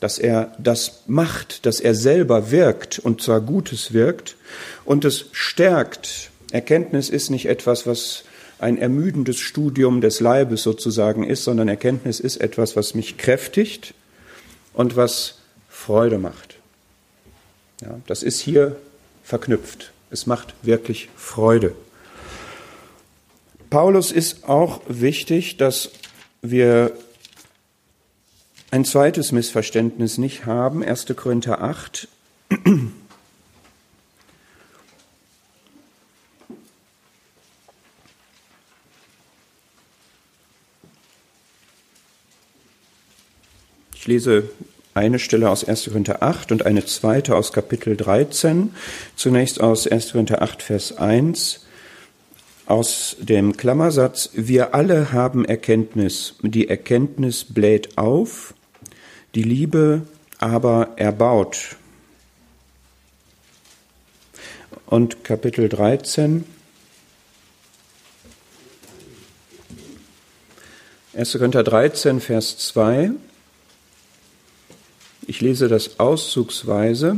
dass 0.01 0.19
er 0.19 0.55
das 0.59 1.03
macht, 1.07 1.67
dass 1.67 1.81
er 1.81 1.95
selber 1.95 2.51
wirkt 2.51 2.99
und 2.99 3.21
zwar 3.21 3.41
Gutes 3.41 3.93
wirkt 3.93 4.37
und 4.85 5.05
es 5.05 5.27
stärkt. 5.33 6.31
Erkenntnis 6.53 7.11
ist 7.11 7.31
nicht 7.31 7.47
etwas, 7.47 7.87
was 7.87 8.25
ein 8.61 8.79
ermüdendes 8.79 9.39
Studium 9.39 10.01
des 10.01 10.21
Leibes 10.21 10.63
sozusagen 10.63 11.25
ist, 11.25 11.45
sondern 11.45 11.69
Erkenntnis 11.69 12.21
ist 12.21 12.39
etwas, 12.39 12.77
was 12.77 12.95
mich 12.95 13.17
kräftigt 13.17 13.95
und 14.73 14.97
was 14.97 15.39
Freude 15.69 16.19
macht. 16.19 16.57
Ja, 17.83 18.01
das 18.07 18.23
ist 18.23 18.41
hier 18.41 18.77
verknüpft. 19.23 19.93
Es 20.11 20.27
macht 20.27 20.55
wirklich 20.63 21.09
Freude. 21.17 21.75
Paulus 23.71 24.11
ist 24.11 24.49
auch 24.49 24.81
wichtig, 24.89 25.59
dass 25.59 25.91
wir 26.41 26.93
ein 28.71 28.85
zweites 28.85 29.33
Missverständnis 29.33 30.19
nicht 30.19 30.47
haben, 30.47 30.83
1. 30.85 31.07
Korinther 31.17 31.63
8. 31.63 32.09
Ich 43.95 44.07
lese 44.07 44.51
eine 44.95 45.19
Stelle 45.19 45.51
aus 45.51 45.65
1. 45.65 45.85
Korinther 45.85 46.23
8 46.23 46.53
und 46.53 46.67
eine 46.67 46.85
zweite 46.85 47.37
aus 47.37 47.53
Kapitel 47.53 47.97
13. 47.97 48.75
Zunächst 49.17 49.61
aus 49.61 49.87
1. 49.87 50.13
Korinther 50.13 50.43
8, 50.43 50.63
Vers 50.63 50.97
1 50.97 51.65
aus 52.67 53.17
dem 53.19 53.57
Klammersatz, 53.57 54.31
wir 54.35 54.75
alle 54.75 55.13
haben 55.13 55.47
Erkenntnis, 55.47 56.35
die 56.43 56.69
Erkenntnis 56.69 57.45
bläht 57.45 57.97
auf, 57.97 58.55
die 59.35 59.43
Liebe 59.43 60.03
aber 60.39 60.91
erbaut. 60.97 61.77
Und 64.87 65.25
Kapitel 65.25 65.69
13, 65.69 66.45
1. 71.15 71.33
Korinther 71.33 71.65
13, 71.65 72.21
Vers 72.21 72.59
2. 72.59 73.11
Ich 75.27 75.41
lese 75.41 75.69
das 75.69 75.99
auszugsweise. 75.99 77.17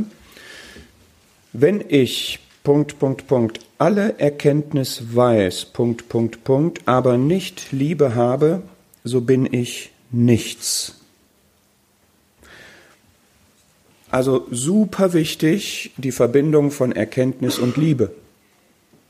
Wenn 1.53 1.83
ich, 1.87 2.39
Punkt, 2.63 2.97
Punkt, 2.97 3.27
Punkt, 3.27 3.59
alle 3.77 4.17
Erkenntnis 4.19 5.15
weiß, 5.15 5.65
Punkt, 5.65 6.09
Punkt, 6.09 6.43
Punkt, 6.43 6.87
aber 6.87 7.17
nicht 7.17 7.71
Liebe 7.71 8.15
habe, 8.15 8.63
so 9.03 9.21
bin 9.21 9.51
ich 9.51 9.91
nichts. 10.11 11.00
Also 14.11 14.45
super 14.51 15.13
wichtig 15.13 15.91
die 15.95 16.11
Verbindung 16.11 16.69
von 16.71 16.91
Erkenntnis 16.91 17.57
und 17.57 17.77
Liebe. 17.77 18.11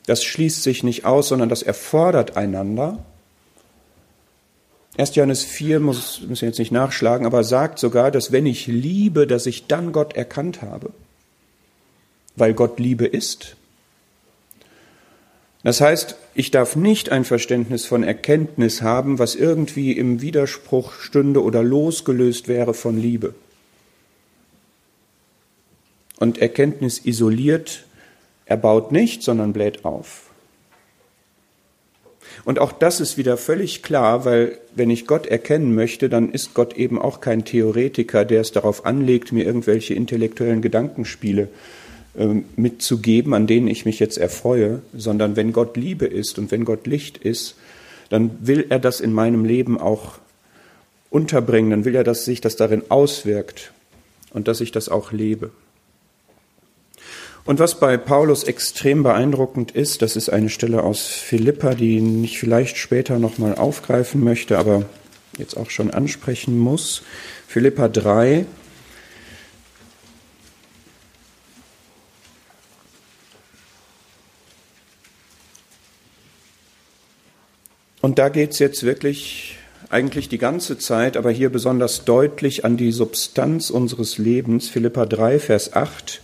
Das 0.06 0.24
schließt 0.24 0.62
sich 0.62 0.84
nicht 0.84 1.06
aus, 1.06 1.30
sondern 1.30 1.50
das 1.50 1.64
erfordert 1.64 2.38
einander. 2.38 3.04
1. 4.98 5.16
Johannes 5.16 5.44
4 5.44 5.80
muss, 5.80 6.22
müssen 6.22 6.42
wir 6.42 6.50
jetzt 6.50 6.60
nicht 6.60 6.72
nachschlagen, 6.72 7.26
aber 7.26 7.44
sagt 7.44 7.80
sogar, 7.80 8.12
dass 8.12 8.32
wenn 8.32 8.46
ich 8.46 8.68
liebe, 8.68 9.26
dass 9.26 9.48
ich 9.48 9.66
dann 9.66 9.92
Gott 9.92 10.16
erkannt 10.16 10.62
habe. 10.62 10.92
Weil 12.36 12.54
Gott 12.54 12.80
Liebe 12.80 13.08
ist. 13.08 13.56
Das 15.64 15.82
heißt, 15.82 16.16
ich 16.36 16.52
darf 16.52 16.76
nicht 16.76 17.12
ein 17.12 17.26
Verständnis 17.26 17.86
von 17.86 18.04
Erkenntnis 18.04 18.84
haben, 18.84 19.18
was 19.18 19.36
irgendwie 19.36 19.94
im 19.94 20.22
Widerspruch 20.22 20.94
stünde 20.94 21.44
oder 21.44 21.64
losgelöst 21.64 22.48
wäre 22.48 22.74
von 22.76 23.00
Liebe 23.00 23.34
und 26.22 26.38
Erkenntnis 26.38 27.04
isoliert, 27.04 27.84
er 28.46 28.56
baut 28.56 28.92
nicht, 28.92 29.24
sondern 29.24 29.54
bläht 29.54 29.86
auf. 29.86 30.30
Und 32.46 32.60
auch 32.60 32.72
das 32.72 33.00
ist 33.00 33.18
wieder 33.18 33.38
völlig 33.38 33.82
klar, 33.82 34.24
weil 34.24 34.60
wenn 34.76 34.92
ich 34.92 35.08
Gott 35.08 35.26
erkennen 35.26 35.74
möchte, 35.74 36.10
dann 36.10 36.32
ist 36.32 36.54
Gott 36.54 36.78
eben 36.78 37.02
auch 37.02 37.22
kein 37.22 37.44
Theoretiker, 37.44 38.24
der 38.24 38.42
es 38.42 38.52
darauf 38.52 38.86
anlegt, 38.86 39.32
mir 39.32 39.46
irgendwelche 39.46 39.96
intellektuellen 39.96 40.62
Gedankenspiele 40.62 41.50
äh, 42.16 42.28
mitzugeben, 42.56 43.34
an 43.34 43.48
denen 43.48 43.68
ich 43.68 43.86
mich 43.86 44.00
jetzt 44.00 44.20
erfreue, 44.20 44.84
sondern 44.94 45.36
wenn 45.36 45.54
Gott 45.54 45.76
Liebe 45.76 46.06
ist 46.06 46.38
und 46.38 46.52
wenn 46.52 46.66
Gott 46.66 46.86
Licht 46.86 47.18
ist, 47.18 47.56
dann 48.10 48.30
will 48.42 48.68
er 48.70 48.78
das 48.78 49.00
in 49.00 49.12
meinem 49.12 49.44
Leben 49.44 49.80
auch 49.80 50.20
unterbringen, 51.10 51.72
dann 51.72 51.86
will 51.86 51.96
er, 51.96 52.04
dass 52.04 52.26
sich 52.26 52.42
das 52.42 52.56
darin 52.56 52.84
auswirkt 52.90 53.72
und 54.30 54.48
dass 54.48 54.62
ich 54.62 54.72
das 54.72 54.88
auch 54.88 55.12
lebe. 55.12 55.50
Und 57.44 57.60
was 57.60 57.80
bei 57.80 57.98
Paulus 57.98 58.44
extrem 58.44 59.02
beeindruckend 59.02 59.72
ist, 59.72 60.02
das 60.04 60.16
ist 60.16 60.30
eine 60.30 60.50
Stelle 60.50 60.84
aus 60.84 61.08
Philippa, 61.08 61.74
die 61.74 62.24
ich 62.24 62.40
vielleicht 62.40 62.78
später 62.78 63.18
nochmal 63.18 63.56
aufgreifen 63.56 64.24
möchte, 64.24 64.60
aber 64.60 64.86
jetzt 65.38 65.58
auch 65.58 65.72
schon 65.72 65.92
ansprechen 65.92 66.60
muss. 66.60 67.02
Philippa 67.48 67.88
3. 67.88 68.46
Und 78.02 78.20
da 78.20 78.30
geht 78.30 78.52
es 78.52 78.60
jetzt 78.60 78.84
wirklich 78.84 79.58
eigentlich 79.90 80.30
die 80.30 80.38
ganze 80.38 80.78
Zeit, 80.78 81.18
aber 81.18 81.32
hier 81.32 81.50
besonders 81.50 82.06
deutlich 82.06 82.66
an 82.66 82.78
die 82.78 82.92
Substanz 82.92 83.70
unseres 83.70 84.18
Lebens. 84.18 84.70
Philippa 84.70 85.06
3, 85.06 85.40
Vers 85.40 85.74
8. 85.74 86.22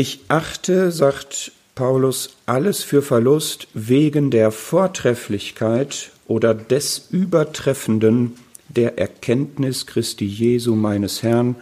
Ich 0.00 0.20
achte, 0.28 0.92
sagt 0.92 1.50
Paulus, 1.74 2.36
alles 2.46 2.84
für 2.84 3.02
Verlust 3.02 3.66
wegen 3.74 4.30
der 4.30 4.52
Vortrefflichkeit 4.52 6.12
oder 6.28 6.54
des 6.54 7.08
Übertreffenden 7.10 8.36
der 8.68 8.96
Erkenntnis 8.96 9.86
Christi 9.86 10.24
Jesu 10.24 10.76
meines 10.76 11.24
Herrn, 11.24 11.56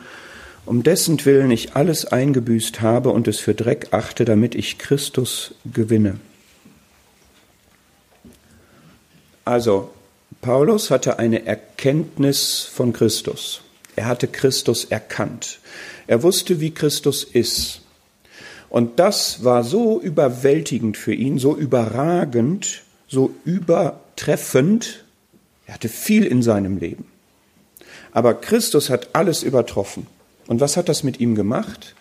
um 0.67 0.83
dessen 0.83 1.25
Willen 1.25 1.51
ich 1.51 1.77
alles 1.77 2.05
eingebüßt 2.05 2.83
habe 2.83 3.09
und 3.09 3.27
es 3.27 3.39
für 3.39 3.55
Dreck 3.55 3.95
achte, 3.95 4.27
damit 4.27 4.55
ich 4.55 4.77
Christus 4.77 5.55
gewinne. 5.73 6.21
Also, 9.47 9.91
Paulus 10.43 10.91
hatte 10.91 11.19
eine 11.19 11.47
Erkenntnis 11.47 12.69
von 12.71 12.93
Christus. 12.93 13.63
Er 13.97 14.05
hatte 14.05 14.29
Christus 14.29 14.85
erkannt. 14.85 15.59
Er 16.07 16.23
wusste, 16.23 16.61
wie 16.61 16.73
Christus 16.73 17.25
ist. 17.25 17.81
Und 18.69 18.99
das 18.99 19.45
war 19.45 19.65
so 19.65 20.01
überwältigend 20.01 20.97
für 20.97 21.15
ihn, 21.15 21.39
so 21.39 21.57
überragend, 21.57 22.83
so 23.09 23.35
übertreffend. 23.45 25.05
Er 25.67 25.75
hatte 25.75 25.89
viel 25.89 26.25
in 26.25 26.43
seinem 26.43 26.79
Leben. 26.79 27.07
Aber 28.13 28.35
Christus 28.35 28.91
hat 28.91 29.11
alles 29.13 29.43
übertroffen. 29.43 30.07
Und 30.47 30.61
was 30.61 30.77
hat 30.77 30.89
das 30.89 31.03
mit 31.03 31.21
ihm 31.21 31.35
gemacht? 31.35 31.95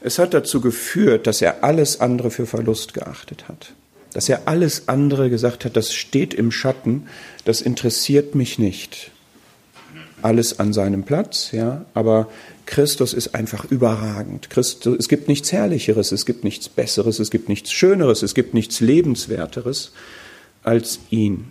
Es 0.00 0.18
hat 0.18 0.34
dazu 0.34 0.60
geführt, 0.60 1.26
dass 1.26 1.40
er 1.40 1.64
alles 1.64 2.00
andere 2.00 2.30
für 2.30 2.46
Verlust 2.46 2.92
geachtet 2.92 3.48
hat. 3.48 3.72
Dass 4.12 4.28
er 4.28 4.42
alles 4.46 4.88
andere 4.88 5.30
gesagt 5.30 5.64
hat, 5.64 5.76
das 5.76 5.94
steht 5.94 6.34
im 6.34 6.52
Schatten, 6.52 7.08
das 7.44 7.62
interessiert 7.62 8.34
mich 8.34 8.58
nicht. 8.58 9.10
Alles 10.22 10.60
an 10.60 10.72
seinem 10.72 11.04
Platz, 11.04 11.50
ja, 11.52 11.86
aber 11.94 12.28
Christus 12.66 13.12
ist 13.12 13.34
einfach 13.34 13.64
überragend. 13.66 14.50
Christus, 14.50 14.96
es 14.98 15.08
gibt 15.08 15.28
nichts 15.28 15.52
Herrlicheres, 15.52 16.12
es 16.12 16.26
gibt 16.26 16.44
nichts 16.44 16.68
Besseres, 16.68 17.18
es 17.18 17.30
gibt 17.30 17.48
nichts 17.48 17.72
Schöneres, 17.72 18.22
es 18.22 18.34
gibt 18.34 18.54
nichts 18.54 18.80
Lebenswerteres 18.80 19.92
als 20.62 21.00
ihn. 21.10 21.50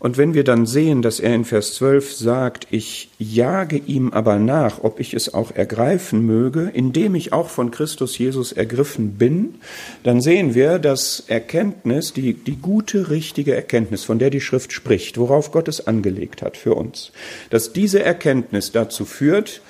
Und 0.00 0.16
wenn 0.16 0.32
wir 0.32 0.44
dann 0.44 0.64
sehen, 0.64 1.02
dass 1.02 1.18
er 1.18 1.34
in 1.34 1.44
Vers 1.44 1.74
12 1.74 2.14
sagt, 2.14 2.68
ich 2.70 3.10
jage 3.18 3.78
ihm 3.78 4.12
aber 4.12 4.38
nach, 4.38 4.84
ob 4.84 5.00
ich 5.00 5.12
es 5.12 5.34
auch 5.34 5.50
ergreifen 5.50 6.24
möge, 6.24 6.70
indem 6.72 7.16
ich 7.16 7.32
auch 7.32 7.48
von 7.48 7.72
Christus 7.72 8.16
Jesus 8.16 8.52
ergriffen 8.52 9.14
bin, 9.14 9.56
dann 10.04 10.20
sehen 10.20 10.54
wir, 10.54 10.78
dass 10.78 11.24
Erkenntnis, 11.26 12.12
die, 12.12 12.34
die 12.34 12.56
gute, 12.56 13.10
richtige 13.10 13.56
Erkenntnis, 13.56 14.04
von 14.04 14.20
der 14.20 14.30
die 14.30 14.40
Schrift 14.40 14.72
spricht, 14.72 15.18
worauf 15.18 15.50
Gott 15.50 15.66
es 15.66 15.88
angelegt 15.88 16.42
hat 16.42 16.56
für 16.56 16.74
uns, 16.74 17.10
dass 17.50 17.72
diese 17.72 18.00
Erkenntnis 18.00 18.70
dazu 18.70 19.04
führt, 19.04 19.62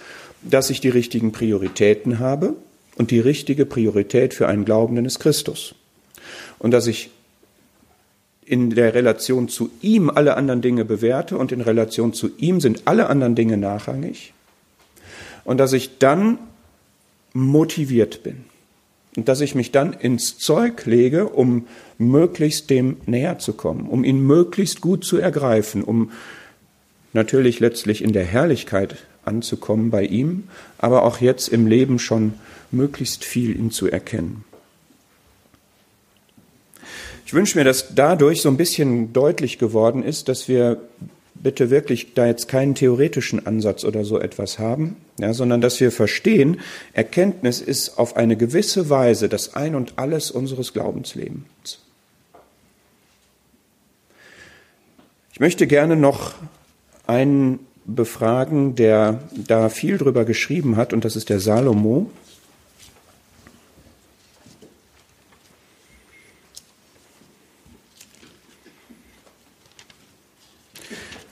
dass 0.43 0.69
ich 0.69 0.83
die 0.83 0.91
richtigen 0.91 1.33
Prioritäten 1.33 2.19
habe 2.19 2.55
und 2.97 3.11
die 3.11 3.21
richtige 3.21 3.65
Priorität 3.65 4.35
für 4.35 4.47
einen 4.47 4.67
Glaubenden 4.67 5.07
ist 5.07 5.21
Christus. 5.21 5.75
Und 6.59 6.73
dass 6.73 6.87
ich 6.87 7.11
in 8.49 8.71
der 8.71 8.95
Relation 8.95 9.49
zu 9.49 9.71
ihm 9.83 10.09
alle 10.09 10.37
anderen 10.37 10.63
Dinge 10.63 10.85
bewerte 10.85 11.37
und 11.37 11.53
in 11.53 11.61
Relation 11.61 12.15
zu 12.15 12.31
ihm 12.39 12.61
sind 12.61 12.83
alle 12.87 13.09
anderen 13.09 13.35
Dinge 13.35 13.59
nachrangig 13.59 14.33
und 15.45 15.59
dass 15.59 15.75
ich 15.75 15.99
dann 15.99 16.39
motiviert 17.35 18.23
bin 18.23 18.45
und 19.17 19.29
dass 19.29 19.43
ich 19.43 19.55
mich 19.55 19.71
dann 19.71 19.93
ins 19.93 20.39
Zeug 20.39 20.87
lege, 20.87 21.29
um 21.29 21.67
möglichst 21.99 22.71
dem 22.71 22.97
näher 23.05 23.39
zu 23.39 23.53
kommen, 23.53 23.87
um 23.87 24.03
ihn 24.03 24.21
möglichst 24.21 24.81
gut 24.81 25.05
zu 25.05 25.19
ergreifen, 25.19 25.85
um 25.85 26.11
natürlich 27.13 27.61
letztlich 27.61 28.03
in 28.03 28.13
der 28.13 28.25
Herrlichkeit 28.25 28.97
anzukommen 29.25 29.91
bei 29.91 30.05
ihm, 30.05 30.45
aber 30.79 31.03
auch 31.03 31.21
jetzt 31.21 31.49
im 31.49 31.67
Leben 31.67 31.99
schon 31.99 32.35
möglichst 32.71 33.25
viel 33.25 33.59
ihn 33.59 33.71
zu 33.71 33.89
erkennen. 33.89 34.45
Ich 37.29 37.35
wünsche 37.35 37.59
mir, 37.59 37.65
dass 37.65 37.95
dadurch 37.95 38.41
so 38.41 38.49
ein 38.49 38.57
bisschen 38.57 39.13
deutlich 39.13 39.59
geworden 39.59 40.03
ist, 40.03 40.31
dass 40.31 40.49
wir 40.49 40.81
bitte 41.35 41.69
wirklich 41.69 42.15
da 42.15 42.27
jetzt 42.27 42.49
keinen 42.49 42.75
theoretischen 42.75 43.47
Ansatz 43.47 43.85
oder 43.85 44.07
so 44.07 44.19
etwas 44.19 44.59
haben, 44.59 44.97
ja, 45.19 45.35
sondern 45.35 45.61
dass 45.61 45.79
wir 45.79 45.93
verstehen, 45.93 46.59
Erkenntnis 46.95 47.61
ist 47.61 47.99
auf 47.99 48.17
eine 48.17 48.39
gewisse 48.39 48.89
Weise 48.89 49.29
das 49.29 49.55
Ein 49.55 49.75
und 49.75 49.99
Alles 49.99 50.31
unseres 50.31 50.73
Glaubenslebens. 50.73 51.81
Ich 55.35 55.39
möchte 55.39 55.67
gerne 55.67 55.97
noch 55.97 56.33
einen 57.07 57.59
befragen, 57.85 58.75
der 58.75 59.23
da 59.37 59.69
viel 59.69 59.99
drüber 59.99 60.25
geschrieben 60.25 60.77
hat, 60.79 60.95
und 60.95 61.05
das 61.05 61.15
ist 61.15 61.29
der 61.29 61.41
Salomo. 61.41 62.11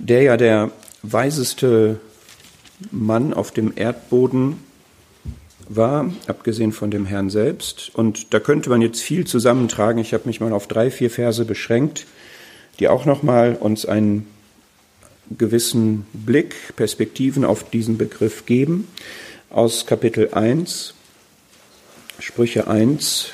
Der 0.09 0.23
ja 0.23 0.37
der 0.37 0.71
weiseste 1.03 2.01
Mann 2.90 3.33
auf 3.33 3.51
dem 3.51 3.73
Erdboden 3.75 4.59
war, 5.69 6.12
abgesehen 6.27 6.73
von 6.73 6.90
dem 6.90 7.07
Herrn 7.07 7.31
selbst. 7.31 7.90
Und 7.95 8.33
da 8.33 8.40
könnte 8.40 8.71
man 8.71 8.83
jetzt 8.83 9.03
viel 9.03 9.27
zusammentragen. 9.27 10.01
Ich 10.01 10.14
habe 10.14 10.27
mich 10.27 10.40
mal 10.40 10.53
auf 10.53 10.69
drei, 10.69 10.90
vier 10.90 11.11
Verse 11.11 11.45
beschränkt, 11.45 12.07
die 12.79 12.88
auch 12.88 13.05
nochmal 13.05 13.57
uns 13.59 13.87
einen 13.87 14.27
gewissen 15.37 16.07
Blick, 16.12 16.55
Perspektiven 16.77 17.45
auf 17.45 17.69
diesen 17.69 17.99
Begriff 17.99 18.47
geben. 18.47 18.87
Aus 19.51 19.87
Kapitel 19.87 20.33
1, 20.33 20.95
Sprüche 22.21 22.69
1, 22.69 23.31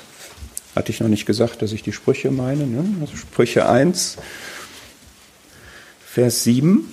hatte 0.75 0.91
ich 0.91 1.01
noch 1.01 1.09
nicht 1.09 1.27
gesagt, 1.27 1.61
dass 1.61 1.73
ich 1.73 1.83
die 1.83 1.93
Sprüche 1.93 2.31
meine, 2.31 2.67
ne? 2.67 2.85
also 3.01 3.17
Sprüche 3.17 3.69
1, 3.69 4.17
Vers 6.13 6.45
7. 6.45 6.93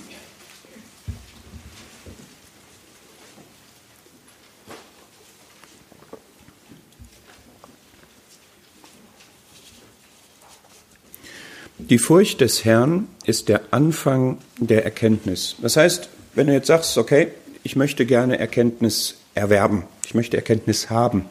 Die 11.76 11.98
Furcht 11.98 12.40
des 12.40 12.64
Herrn 12.64 13.08
ist 13.26 13.50
der 13.50 13.60
Anfang 13.72 14.38
der 14.56 14.86
Erkenntnis. 14.86 15.56
Das 15.60 15.76
heißt, 15.76 16.08
wenn 16.34 16.46
du 16.46 16.54
jetzt 16.54 16.68
sagst, 16.68 16.96
okay, 16.96 17.28
ich 17.62 17.76
möchte 17.76 18.06
gerne 18.06 18.38
Erkenntnis 18.38 19.16
erwerben, 19.34 19.84
ich 20.06 20.14
möchte 20.14 20.38
Erkenntnis 20.38 20.88
haben, 20.88 21.26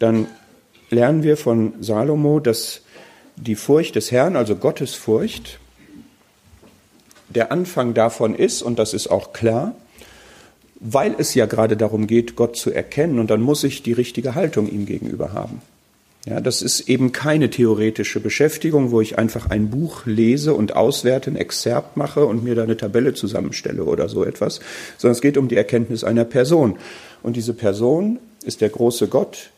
dann 0.00 0.26
lernen 0.90 1.22
wir 1.22 1.36
von 1.36 1.74
Salomo, 1.80 2.40
dass 2.40 2.80
die 3.36 3.54
Furcht 3.54 3.94
des 3.94 4.10
Herrn, 4.10 4.34
also 4.34 4.56
Gottes 4.56 4.96
Furcht, 4.96 5.60
der 7.28 7.52
Anfang 7.52 7.94
davon 7.94 8.34
ist, 8.34 8.62
und 8.62 8.78
das 8.78 8.94
ist 8.94 9.08
auch 9.08 9.32
klar, 9.32 9.74
weil 10.80 11.14
es 11.18 11.34
ja 11.34 11.46
gerade 11.46 11.76
darum 11.76 12.06
geht, 12.06 12.36
Gott 12.36 12.56
zu 12.56 12.72
erkennen, 12.72 13.18
und 13.18 13.30
dann 13.30 13.42
muss 13.42 13.64
ich 13.64 13.82
die 13.82 13.92
richtige 13.92 14.34
Haltung 14.34 14.70
ihm 14.70 14.86
gegenüber 14.86 15.32
haben. 15.32 15.60
Ja, 16.26 16.40
das 16.40 16.60
ist 16.60 16.88
eben 16.88 17.12
keine 17.12 17.48
theoretische 17.48 18.20
Beschäftigung, 18.20 18.90
wo 18.90 19.00
ich 19.00 19.18
einfach 19.18 19.48
ein 19.48 19.70
Buch 19.70 20.04
lese 20.04 20.52
und 20.52 20.76
auswerte, 20.76 21.30
ein 21.30 21.36
Exzerpt 21.36 21.96
mache 21.96 22.26
und 22.26 22.44
mir 22.44 22.54
da 22.54 22.64
eine 22.64 22.76
Tabelle 22.76 23.14
zusammenstelle 23.14 23.84
oder 23.84 24.08
so 24.08 24.24
etwas, 24.24 24.60
sondern 24.98 25.12
es 25.12 25.22
geht 25.22 25.38
um 25.38 25.48
die 25.48 25.56
Erkenntnis 25.56 26.04
einer 26.04 26.24
Person. 26.24 26.76
Und 27.22 27.36
diese 27.36 27.54
Person 27.54 28.18
ist 28.44 28.60
der 28.60 28.68
große 28.68 29.08
Gott, 29.08 29.50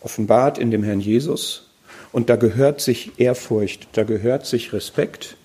offenbart 0.00 0.58
in 0.58 0.70
dem 0.70 0.84
Herrn 0.84 1.00
Jesus. 1.00 1.70
Und 2.12 2.30
da 2.30 2.36
gehört 2.36 2.80
sich 2.80 3.12
Ehrfurcht, 3.16 3.88
da 3.94 4.04
gehört 4.04 4.46
sich 4.46 4.72
Respekt, 4.72 5.36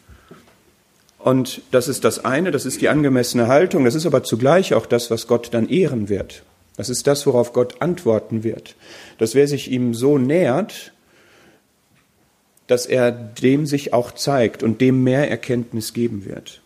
und 1.27 1.61
das 1.71 1.89
ist 1.89 2.05
das 2.05 2.23
eine, 2.23 2.51
das 2.51 2.65
ist 2.65 2.79
die 2.79 2.87
angemessene 2.87 3.47
Haltung, 3.47 3.83
das 3.83 3.95
ist 3.95 4.05
aber 4.05 4.23
zugleich 4.23 4.73
auch 4.73 4.85
das, 4.85 5.11
was 5.11 5.27
Gott 5.27 5.49
dann 5.51 5.67
ehren 5.67 6.07
wird. 6.07 6.43
Das 6.77 6.87
ist 6.87 7.05
das, 7.05 7.27
worauf 7.27 7.51
Gott 7.51 7.81
antworten 7.81 8.45
wird. 8.45 8.77
Dass 9.17 9.35
wer 9.35 9.45
sich 9.45 9.69
ihm 9.69 9.93
so 9.93 10.17
nähert, 10.17 10.93
dass 12.67 12.85
er 12.85 13.11
dem 13.11 13.65
sich 13.65 13.91
auch 13.91 14.13
zeigt 14.13 14.63
und 14.63 14.79
dem 14.79 15.03
mehr 15.03 15.29
Erkenntnis 15.29 15.91
geben 15.91 16.23
wird. 16.23 16.61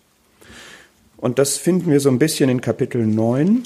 Und 1.18 1.40
das 1.40 1.58
finden 1.58 1.90
wir 1.90 2.00
so 2.00 2.10
ein 2.10 2.20
bisschen 2.20 2.48
in 2.48 2.62
Kapitel 2.62 3.04
9. 3.04 3.64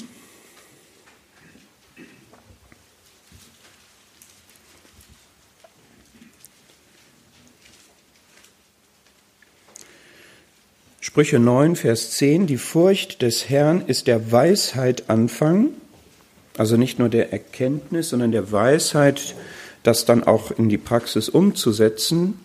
Sprüche 11.06 11.38
9, 11.38 11.76
Vers 11.76 12.10
10, 12.10 12.48
die 12.48 12.56
Furcht 12.56 13.22
des 13.22 13.48
Herrn 13.48 13.84
ist 13.86 14.08
der 14.08 14.32
Weisheit 14.32 15.08
Anfang, 15.08 15.68
also 16.58 16.76
nicht 16.76 16.98
nur 16.98 17.08
der 17.08 17.32
Erkenntnis, 17.32 18.08
sondern 18.08 18.32
der 18.32 18.50
Weisheit, 18.50 19.36
das 19.84 20.04
dann 20.04 20.24
auch 20.24 20.50
in 20.50 20.68
die 20.68 20.78
Praxis 20.78 21.28
umzusetzen. 21.28 22.40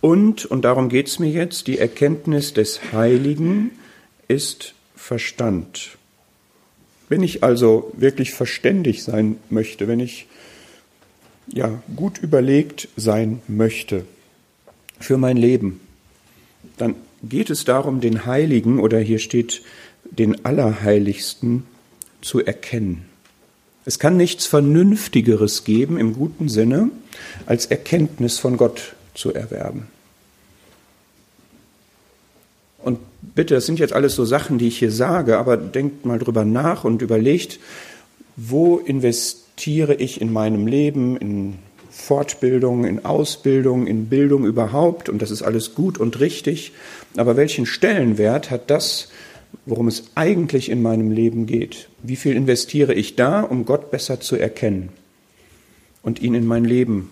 Und, 0.00 0.46
und 0.46 0.62
darum 0.62 0.88
geht 0.88 1.06
es 1.06 1.20
mir 1.20 1.30
jetzt, 1.30 1.68
die 1.68 1.78
Erkenntnis 1.78 2.52
des 2.52 2.92
Heiligen 2.92 3.70
ist 4.26 4.74
Verstand. 4.96 5.96
Wenn 7.08 7.22
ich 7.22 7.44
also 7.44 7.92
wirklich 7.96 8.32
verständig 8.32 9.04
sein 9.04 9.36
möchte, 9.48 9.86
wenn 9.86 10.00
ich 10.00 10.26
ja 11.46 11.80
gut 11.94 12.18
überlegt 12.18 12.88
sein 12.96 13.42
möchte 13.46 14.04
für 14.98 15.18
mein 15.18 15.36
Leben, 15.36 15.80
dann 16.78 16.96
geht 17.22 17.50
es 17.50 17.64
darum, 17.64 18.00
den 18.00 18.26
Heiligen 18.26 18.78
oder 18.78 18.98
hier 18.98 19.18
steht 19.18 19.62
den 20.04 20.44
Allerheiligsten 20.44 21.64
zu 22.20 22.44
erkennen. 22.44 23.06
Es 23.84 23.98
kann 23.98 24.16
nichts 24.16 24.46
Vernünftigeres 24.46 25.64
geben 25.64 25.98
im 25.98 26.14
guten 26.14 26.48
Sinne, 26.48 26.90
als 27.46 27.66
Erkenntnis 27.66 28.38
von 28.38 28.56
Gott 28.56 28.94
zu 29.14 29.34
erwerben. 29.34 29.88
Und 32.78 32.98
bitte, 33.20 33.54
das 33.54 33.66
sind 33.66 33.78
jetzt 33.78 33.92
alles 33.92 34.14
so 34.14 34.24
Sachen, 34.24 34.58
die 34.58 34.68
ich 34.68 34.78
hier 34.78 34.92
sage, 34.92 35.38
aber 35.38 35.56
denkt 35.56 36.04
mal 36.04 36.18
drüber 36.18 36.44
nach 36.44 36.84
und 36.84 37.02
überlegt, 37.02 37.58
wo 38.36 38.78
investiere 38.78 39.94
ich 39.94 40.20
in 40.20 40.32
meinem 40.32 40.66
Leben, 40.66 41.16
in 41.16 41.54
Fortbildung, 41.92 42.84
in 42.84 43.04
Ausbildung, 43.04 43.86
in 43.86 44.06
Bildung 44.06 44.46
überhaupt, 44.46 45.10
und 45.10 45.20
das 45.20 45.30
ist 45.30 45.42
alles 45.42 45.74
gut 45.74 45.98
und 45.98 46.20
richtig, 46.20 46.72
aber 47.16 47.36
welchen 47.36 47.66
Stellenwert 47.66 48.50
hat 48.50 48.70
das, 48.70 49.08
worum 49.66 49.88
es 49.88 50.04
eigentlich 50.14 50.70
in 50.70 50.80
meinem 50.80 51.10
Leben 51.10 51.44
geht? 51.44 51.90
Wie 52.02 52.16
viel 52.16 52.34
investiere 52.34 52.94
ich 52.94 53.14
da, 53.14 53.42
um 53.42 53.66
Gott 53.66 53.90
besser 53.90 54.20
zu 54.20 54.36
erkennen 54.36 54.88
und 56.02 56.22
ihn 56.22 56.34
in 56.34 56.46
mein 56.46 56.64
Leben 56.64 57.10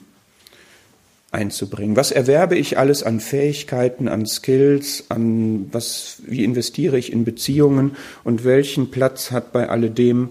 einzubringen? 1.30 1.94
Was 1.94 2.10
erwerbe 2.10 2.56
ich 2.56 2.78
alles 2.78 3.02
an 3.02 3.20
Fähigkeiten, 3.20 4.08
an 4.08 4.24
Skills, 4.24 5.04
an 5.10 5.68
was, 5.72 6.22
wie 6.26 6.42
investiere 6.42 6.98
ich 6.98 7.12
in 7.12 7.26
Beziehungen 7.26 7.96
und 8.24 8.44
welchen 8.44 8.90
Platz 8.90 9.30
hat 9.30 9.52
bei 9.52 9.68
alledem 9.68 10.30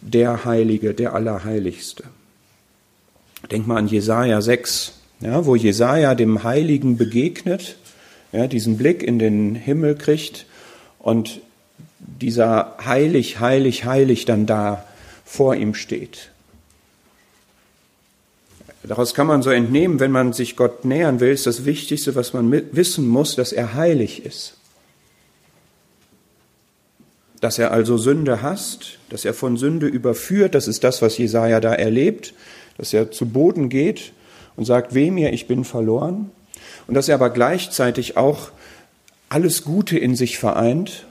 der 0.00 0.46
Heilige, 0.46 0.94
der 0.94 1.14
Allerheiligste? 1.14 2.04
Denk 3.48 3.66
mal 3.66 3.76
an 3.76 3.88
Jesaja 3.88 4.40
6, 4.40 4.92
ja, 5.20 5.46
wo 5.46 5.54
Jesaja 5.54 6.14
dem 6.14 6.42
Heiligen 6.44 6.96
begegnet, 6.96 7.76
ja, 8.32 8.46
diesen 8.46 8.76
Blick 8.76 9.02
in 9.02 9.18
den 9.18 9.54
Himmel 9.54 9.94
kriegt 9.96 10.46
und 10.98 11.40
dieser 11.98 12.76
heilig, 12.84 13.40
heilig, 13.40 13.84
heilig 13.84 14.24
dann 14.24 14.46
da 14.46 14.84
vor 15.24 15.54
ihm 15.54 15.74
steht. 15.74 16.30
Daraus 18.82 19.14
kann 19.14 19.26
man 19.26 19.42
so 19.42 19.50
entnehmen, 19.50 20.00
wenn 20.00 20.10
man 20.10 20.32
sich 20.32 20.56
Gott 20.56 20.84
nähern 20.84 21.20
will, 21.20 21.30
ist 21.30 21.46
das 21.46 21.64
Wichtigste, 21.64 22.14
was 22.14 22.32
man 22.32 22.50
wissen 22.50 23.06
muss, 23.06 23.36
dass 23.36 23.52
er 23.52 23.74
heilig 23.74 24.24
ist. 24.24 24.54
Dass 27.40 27.58
er 27.58 27.72
also 27.72 27.98
Sünde 27.98 28.42
hasst, 28.42 28.98
dass 29.10 29.24
er 29.24 29.34
von 29.34 29.56
Sünde 29.56 29.86
überführt, 29.86 30.54
das 30.54 30.66
ist 30.66 30.82
das, 30.82 31.02
was 31.02 31.18
Jesaja 31.18 31.60
da 31.60 31.74
erlebt, 31.74 32.32
dass 32.80 32.94
er 32.94 33.10
zu 33.10 33.26
Boden 33.26 33.68
geht 33.68 34.12
und 34.56 34.64
sagt, 34.64 34.94
weh 34.94 35.10
mir, 35.10 35.34
ich 35.34 35.46
bin 35.46 35.64
verloren. 35.64 36.30
Und 36.86 36.94
dass 36.94 37.10
er 37.10 37.16
aber 37.16 37.28
gleichzeitig 37.28 38.16
auch 38.16 38.52
alles 39.28 39.64
Gute 39.64 39.98
in 39.98 40.16
sich 40.16 40.38
vereint 40.38 41.04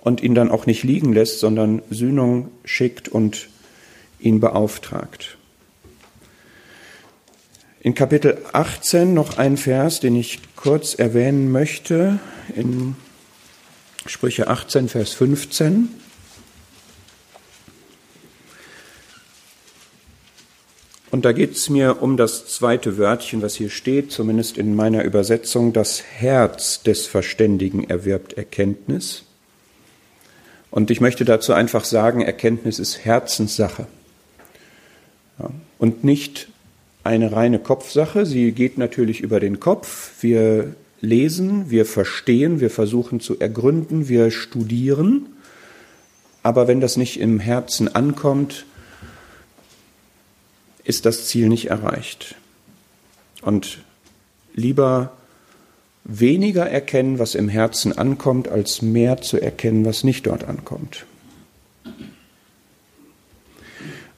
und 0.00 0.22
ihn 0.22 0.34
dann 0.34 0.50
auch 0.50 0.64
nicht 0.64 0.84
liegen 0.84 1.12
lässt, 1.12 1.40
sondern 1.40 1.82
Sühnung 1.90 2.48
schickt 2.64 3.10
und 3.10 3.50
ihn 4.20 4.40
beauftragt. 4.40 5.36
In 7.80 7.94
Kapitel 7.94 8.38
18 8.54 9.12
noch 9.12 9.36
ein 9.36 9.58
Vers, 9.58 10.00
den 10.00 10.16
ich 10.16 10.40
kurz 10.56 10.94
erwähnen 10.94 11.52
möchte, 11.52 12.20
in 12.56 12.96
Sprüche 14.06 14.48
18, 14.48 14.88
Vers 14.88 15.12
15. 15.12 15.90
Und 21.10 21.24
da 21.24 21.32
geht 21.32 21.52
es 21.52 21.70
mir 21.70 22.02
um 22.02 22.16
das 22.16 22.46
zweite 22.46 22.98
Wörtchen, 22.98 23.40
was 23.40 23.54
hier 23.54 23.70
steht, 23.70 24.12
zumindest 24.12 24.58
in 24.58 24.76
meiner 24.76 25.04
Übersetzung, 25.04 25.72
das 25.72 26.02
Herz 26.02 26.82
des 26.82 27.06
Verständigen 27.06 27.88
erwirbt 27.88 28.34
Erkenntnis. 28.34 29.24
Und 30.70 30.90
ich 30.90 31.00
möchte 31.00 31.24
dazu 31.24 31.54
einfach 31.54 31.84
sagen, 31.84 32.20
Erkenntnis 32.20 32.78
ist 32.78 33.04
Herzenssache 33.04 33.86
ja, 35.38 35.50
und 35.78 36.04
nicht 36.04 36.48
eine 37.04 37.32
reine 37.32 37.58
Kopfsache. 37.58 38.26
Sie 38.26 38.52
geht 38.52 38.76
natürlich 38.76 39.20
über 39.20 39.40
den 39.40 39.60
Kopf. 39.60 40.12
Wir 40.20 40.74
lesen, 41.00 41.70
wir 41.70 41.86
verstehen, 41.86 42.60
wir 42.60 42.70
versuchen 42.70 43.20
zu 43.20 43.38
ergründen, 43.38 44.08
wir 44.08 44.30
studieren. 44.30 45.26
Aber 46.42 46.68
wenn 46.68 46.82
das 46.82 46.98
nicht 46.98 47.18
im 47.18 47.40
Herzen 47.40 47.94
ankommt, 47.94 48.66
ist 50.88 51.04
das 51.04 51.26
Ziel 51.26 51.48
nicht 51.48 51.66
erreicht. 51.66 52.34
Und 53.42 53.78
lieber 54.54 55.12
weniger 56.04 56.66
erkennen, 56.66 57.18
was 57.18 57.34
im 57.34 57.50
Herzen 57.50 57.96
ankommt, 57.96 58.48
als 58.48 58.80
mehr 58.80 59.20
zu 59.20 59.38
erkennen, 59.38 59.84
was 59.84 60.02
nicht 60.02 60.26
dort 60.26 60.44
ankommt. 60.44 61.04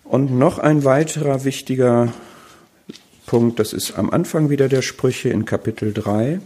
Und 0.04 0.30
noch 0.30 0.58
ein 0.60 0.84
weiterer 0.84 1.44
wichtiger 1.44 2.12
Punkt, 3.26 3.58
das 3.58 3.72
ist 3.72 3.98
am 3.98 4.10
Anfang 4.10 4.48
wieder 4.48 4.68
der 4.68 4.82
Sprüche 4.82 5.28
in 5.28 5.44
Kapitel 5.44 5.92
3. 5.92 6.40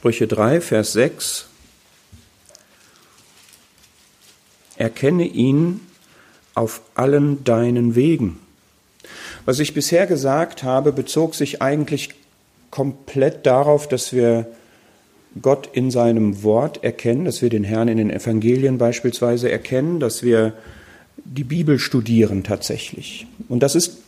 Sprüche 0.00 0.26
3, 0.26 0.62
Vers 0.62 0.94
6. 0.94 1.44
Erkenne 4.78 5.26
ihn 5.26 5.82
auf 6.54 6.80
allen 6.94 7.44
deinen 7.44 7.94
Wegen. 7.94 8.38
Was 9.44 9.58
ich 9.58 9.74
bisher 9.74 10.06
gesagt 10.06 10.62
habe, 10.62 10.92
bezog 10.92 11.34
sich 11.34 11.60
eigentlich 11.60 12.14
komplett 12.70 13.44
darauf, 13.44 13.88
dass 13.88 14.14
wir 14.14 14.46
Gott 15.42 15.68
in 15.70 15.90
seinem 15.90 16.42
Wort 16.42 16.82
erkennen, 16.82 17.26
dass 17.26 17.42
wir 17.42 17.50
den 17.50 17.64
Herrn 17.64 17.88
in 17.88 17.98
den 17.98 18.08
Evangelien 18.08 18.78
beispielsweise 18.78 19.50
erkennen, 19.50 20.00
dass 20.00 20.22
wir 20.22 20.54
die 21.18 21.44
Bibel 21.44 21.78
studieren 21.78 22.42
tatsächlich. 22.42 23.26
Und 23.50 23.62
das 23.62 23.74
ist 23.74 23.98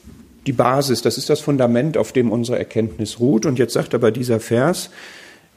die 0.46 0.52
Basis, 0.52 1.02
das 1.02 1.18
ist 1.18 1.28
das 1.28 1.40
Fundament, 1.40 1.98
auf 1.98 2.12
dem 2.12 2.33
unsere 2.33 2.59
Erkenntnis 2.59 3.20
ruht. 3.20 3.44
Und 3.44 3.59
jetzt 3.59 3.74
sagt 3.74 3.94
aber 3.94 4.11
dieser 4.11 4.40
Vers, 4.40 4.88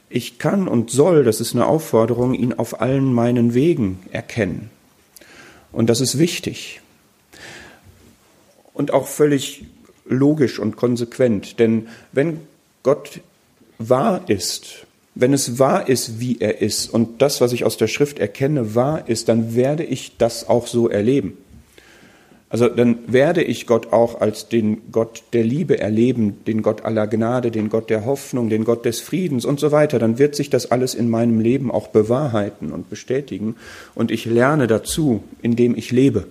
ich 0.08 0.38
kann 0.38 0.68
und 0.68 0.90
soll, 0.90 1.24
das 1.24 1.40
ist 1.40 1.54
eine 1.54 1.66
Aufforderung, 1.66 2.34
ihn 2.34 2.52
auf 2.52 2.80
allen 2.80 3.12
meinen 3.12 3.54
Wegen 3.54 4.00
erkennen. 4.12 4.70
Und 5.72 5.90
das 5.90 6.00
ist 6.00 6.18
wichtig. 6.18 6.80
Und 8.72 8.92
auch 8.92 9.06
völlig 9.06 9.64
logisch 10.04 10.58
und 10.58 10.76
konsequent. 10.76 11.58
Denn 11.58 11.88
wenn 12.12 12.40
Gott 12.82 13.20
wahr 13.78 14.22
ist, 14.28 14.86
wenn 15.14 15.32
es 15.32 15.58
wahr 15.58 15.88
ist, 15.88 16.20
wie 16.20 16.38
er 16.40 16.60
ist, 16.60 16.88
und 16.92 17.22
das, 17.22 17.40
was 17.40 17.52
ich 17.52 17.64
aus 17.64 17.76
der 17.76 17.88
Schrift 17.88 18.18
erkenne, 18.18 18.74
wahr 18.74 19.08
ist, 19.08 19.28
dann 19.28 19.54
werde 19.54 19.82
ich 19.82 20.18
das 20.18 20.48
auch 20.48 20.66
so 20.66 20.88
erleben. 20.88 21.36
Also 22.48 22.68
dann 22.68 22.98
werde 23.08 23.42
ich 23.42 23.66
Gott 23.66 23.92
auch 23.92 24.20
als 24.20 24.48
den 24.48 24.92
Gott 24.92 25.24
der 25.32 25.42
Liebe 25.42 25.80
erleben, 25.80 26.44
den 26.46 26.62
Gott 26.62 26.84
aller 26.84 27.08
Gnade, 27.08 27.50
den 27.50 27.68
Gott 27.68 27.90
der 27.90 28.04
Hoffnung, 28.04 28.48
den 28.48 28.64
Gott 28.64 28.84
des 28.84 29.00
Friedens 29.00 29.44
und 29.44 29.58
so 29.58 29.72
weiter. 29.72 29.98
Dann 29.98 30.18
wird 30.18 30.36
sich 30.36 30.48
das 30.48 30.70
alles 30.70 30.94
in 30.94 31.08
meinem 31.10 31.40
Leben 31.40 31.72
auch 31.72 31.88
bewahrheiten 31.88 32.70
und 32.70 32.88
bestätigen. 32.88 33.56
Und 33.96 34.12
ich 34.12 34.26
lerne 34.26 34.68
dazu, 34.68 35.24
indem 35.42 35.76
ich 35.76 35.90
lebe. 35.90 36.28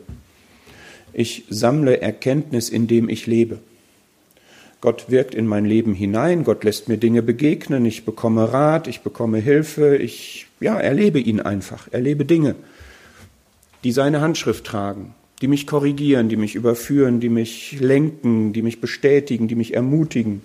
Ich 1.11 1.45
sammle 1.49 2.01
Erkenntnis, 2.01 2.69
indem 2.69 3.09
ich 3.09 3.27
lebe. 3.27 3.59
Gott 4.85 5.05
wirkt 5.09 5.33
in 5.33 5.47
mein 5.47 5.65
Leben 5.65 5.95
hinein, 5.95 6.43
Gott 6.43 6.63
lässt 6.63 6.89
mir 6.89 6.97
Dinge 6.97 7.23
begegnen, 7.23 7.85
ich 7.85 8.05
bekomme 8.05 8.53
Rat, 8.53 8.87
ich 8.87 9.01
bekomme 9.01 9.39
Hilfe, 9.39 9.97
ich 9.97 10.45
ja, 10.59 10.77
erlebe 10.79 11.19
ihn 11.19 11.39
einfach, 11.39 11.87
erlebe 11.91 12.23
Dinge, 12.23 12.55
die 13.83 13.91
seine 13.91 14.21
Handschrift 14.21 14.63
tragen, 14.63 15.15
die 15.41 15.47
mich 15.47 15.67
korrigieren, 15.67 16.29
die 16.29 16.37
mich 16.37 16.55
überführen, 16.55 17.19
die 17.19 17.29
mich 17.29 17.79
lenken, 17.79 18.53
die 18.53 18.61
mich 18.61 18.81
bestätigen, 18.81 19.47
die 19.47 19.55
mich 19.55 19.73
ermutigen. 19.73 20.41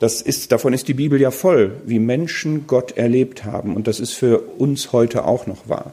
Das 0.00 0.22
ist, 0.22 0.52
davon 0.52 0.72
ist 0.72 0.88
die 0.88 0.94
Bibel 0.94 1.20
ja 1.20 1.30
voll, 1.30 1.72
wie 1.86 1.98
Menschen 1.98 2.66
Gott 2.66 2.96
erlebt 2.96 3.44
haben. 3.44 3.74
Und 3.74 3.86
das 3.86 4.00
ist 4.00 4.12
für 4.12 4.38
uns 4.40 4.92
heute 4.92 5.24
auch 5.24 5.46
noch 5.46 5.68
wahr. 5.68 5.92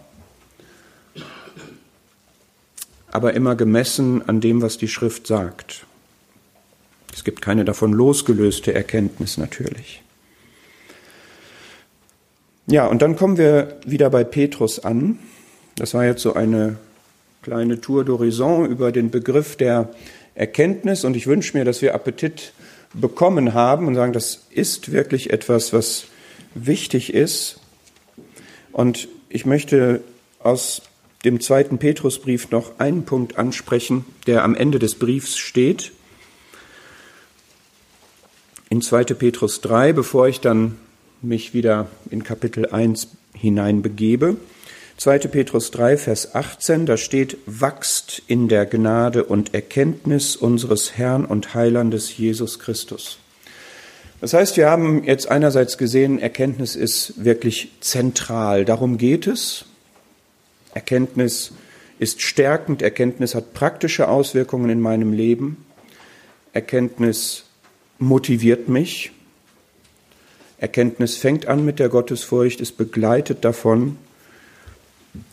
Aber 3.11 3.33
immer 3.33 3.55
gemessen 3.55 4.27
an 4.27 4.41
dem, 4.41 4.61
was 4.61 4.77
die 4.77 4.87
Schrift 4.87 5.27
sagt. 5.27 5.85
Es 7.13 7.23
gibt 7.23 7.41
keine 7.41 7.65
davon 7.65 7.91
losgelöste 7.93 8.73
Erkenntnis 8.73 9.37
natürlich. 9.37 10.01
Ja, 12.67 12.87
und 12.87 13.01
dann 13.01 13.17
kommen 13.17 13.37
wir 13.37 13.79
wieder 13.85 14.09
bei 14.09 14.23
Petrus 14.23 14.79
an, 14.79 15.19
Das 15.75 15.93
war 15.93 16.05
jetzt 16.05 16.21
so 16.21 16.33
eine 16.33 16.77
kleine 17.41 17.81
Tour 17.81 18.03
d'horizon 18.03 18.67
über 18.67 18.91
den 18.91 19.09
Begriff 19.09 19.55
der 19.55 19.89
Erkenntnis 20.35 21.03
und 21.03 21.15
ich 21.15 21.27
wünsche 21.27 21.57
mir, 21.57 21.65
dass 21.65 21.81
wir 21.81 21.95
Appetit 21.95 22.53
bekommen 22.93 23.53
haben 23.53 23.87
und 23.87 23.95
sagen, 23.95 24.13
das 24.13 24.47
ist 24.49 24.91
wirklich 24.91 25.31
etwas, 25.31 25.73
was 25.73 26.05
wichtig 26.53 27.13
ist. 27.13 27.59
Und 28.71 29.07
ich 29.29 29.45
möchte 29.45 30.01
aus 30.39 30.81
dem 31.23 31.39
zweiten 31.39 31.77
Petrusbrief 31.77 32.51
noch 32.51 32.79
einen 32.79 33.03
Punkt 33.05 33.37
ansprechen, 33.37 34.05
der 34.27 34.43
am 34.43 34.55
Ende 34.55 34.79
des 34.79 34.95
Briefs 34.95 35.37
steht. 35.37 35.91
In 38.69 38.81
2. 38.81 39.03
Petrus 39.05 39.61
3, 39.61 39.93
bevor 39.93 40.27
ich 40.27 40.39
dann 40.39 40.77
mich 41.21 41.53
wieder 41.53 41.87
in 42.09 42.23
Kapitel 42.23 42.67
1 42.67 43.09
hineinbegebe. 43.33 44.37
2. 45.01 45.17
Petrus 45.17 45.71
3, 45.71 45.97
Vers 45.97 46.35
18, 46.35 46.85
da 46.85 46.95
steht, 46.95 47.39
wachst 47.47 48.21
in 48.27 48.47
der 48.47 48.67
Gnade 48.67 49.23
und 49.23 49.51
Erkenntnis 49.51 50.35
unseres 50.35 50.95
Herrn 50.95 51.25
und 51.25 51.55
Heilandes 51.55 52.15
Jesus 52.15 52.59
Christus. 52.59 53.17
Das 54.19 54.35
heißt, 54.35 54.57
wir 54.57 54.69
haben 54.69 55.03
jetzt 55.03 55.27
einerseits 55.27 55.79
gesehen, 55.79 56.19
Erkenntnis 56.19 56.75
ist 56.75 57.25
wirklich 57.25 57.71
zentral. 57.79 58.63
Darum 58.63 58.99
geht 58.99 59.25
es. 59.25 59.65
Erkenntnis 60.75 61.53
ist 61.97 62.21
stärkend. 62.21 62.83
Erkenntnis 62.83 63.33
hat 63.33 63.55
praktische 63.55 64.07
Auswirkungen 64.07 64.69
in 64.69 64.81
meinem 64.81 65.13
Leben. 65.13 65.65
Erkenntnis 66.53 67.45
motiviert 67.97 68.69
mich. 68.69 69.13
Erkenntnis 70.59 71.17
fängt 71.17 71.47
an 71.47 71.65
mit 71.65 71.79
der 71.79 71.89
Gottesfurcht, 71.89 72.61
ist 72.61 72.77
begleitet 72.77 73.43
davon. 73.43 73.97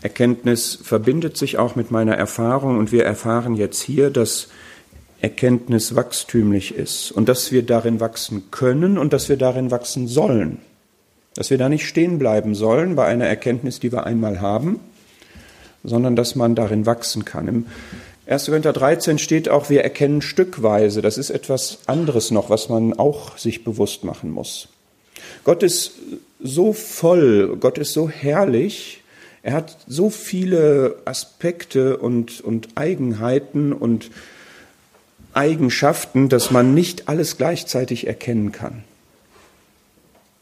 Erkenntnis 0.02 0.78
verbindet 0.82 1.36
sich 1.36 1.58
auch 1.58 1.76
mit 1.76 1.90
meiner 1.90 2.14
Erfahrung 2.16 2.78
und 2.78 2.92
wir 2.92 3.04
erfahren 3.04 3.54
jetzt 3.54 3.80
hier, 3.82 4.10
dass 4.10 4.48
Erkenntnis 5.20 5.94
wachstümlich 5.94 6.74
ist 6.74 7.10
und 7.10 7.28
dass 7.28 7.50
wir 7.50 7.62
darin 7.62 8.00
wachsen 8.00 8.50
können 8.50 8.98
und 8.98 9.12
dass 9.12 9.28
wir 9.28 9.36
darin 9.36 9.70
wachsen 9.70 10.06
sollen. 10.06 10.58
Dass 11.34 11.50
wir 11.50 11.58
da 11.58 11.68
nicht 11.68 11.86
stehen 11.86 12.18
bleiben 12.18 12.54
sollen 12.54 12.96
bei 12.96 13.06
einer 13.06 13.26
Erkenntnis, 13.26 13.80
die 13.80 13.92
wir 13.92 14.04
einmal 14.06 14.40
haben, 14.40 14.80
sondern 15.84 16.16
dass 16.16 16.34
man 16.34 16.54
darin 16.54 16.86
wachsen 16.86 17.24
kann. 17.24 17.48
Im 17.48 17.66
1. 18.26 18.46
Korinther 18.46 18.72
13 18.72 19.18
steht 19.18 19.48
auch, 19.48 19.70
wir 19.70 19.82
erkennen 19.82 20.22
stückweise. 20.22 21.02
Das 21.02 21.18
ist 21.18 21.30
etwas 21.30 21.78
anderes 21.86 22.30
noch, 22.30 22.50
was 22.50 22.68
man 22.68 22.92
auch 22.92 23.38
sich 23.38 23.64
bewusst 23.64 24.04
machen 24.04 24.30
muss. 24.30 24.68
Gott 25.44 25.62
ist 25.62 25.92
so 26.40 26.72
voll, 26.72 27.56
Gott 27.58 27.78
ist 27.78 27.92
so 27.92 28.08
herrlich, 28.08 29.02
er 29.42 29.52
hat 29.52 29.76
so 29.86 30.10
viele 30.10 30.96
Aspekte 31.04 31.96
und, 31.96 32.40
und 32.40 32.68
Eigenheiten 32.74 33.72
und 33.72 34.10
Eigenschaften, 35.32 36.28
dass 36.28 36.50
man 36.50 36.74
nicht 36.74 37.08
alles 37.08 37.36
gleichzeitig 37.36 38.06
erkennen 38.06 38.52
kann. 38.52 38.82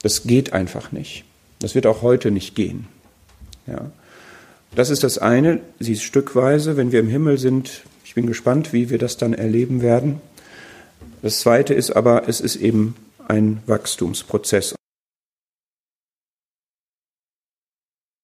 Das 0.03 0.23
geht 0.23 0.53
einfach 0.53 0.93
nicht. 0.93 1.25
Das 1.59 1.75
wird 1.75 1.87
auch 1.87 2.03
heute 2.03 2.31
nicht 2.31 2.55
gehen. 2.55 2.87
Ja. 3.67 3.91
Das 4.75 4.91
ist 4.91 5.05
das 5.05 5.19
eine, 5.19 5.61
sie 5.81 5.93
ist 5.93 6.03
stückweise, 6.03 6.77
wenn 6.77 6.93
wir 6.93 7.01
im 7.01 7.09
Himmel 7.09 7.39
sind. 7.39 7.83
Ich 8.05 8.15
bin 8.15 8.27
gespannt, 8.27 8.73
wie 8.73 8.91
wir 8.91 8.99
das 8.99 9.17
dann 9.17 9.33
erleben 9.33 9.83
werden. 9.83 10.21
Das 11.23 11.41
zweite 11.41 11.75
ist 11.75 11.91
aber, 11.91 12.29
es 12.29 12.41
ist 12.41 12.57
eben 12.57 12.95
ein 13.27 13.63
Wachstumsprozess. 13.67 14.75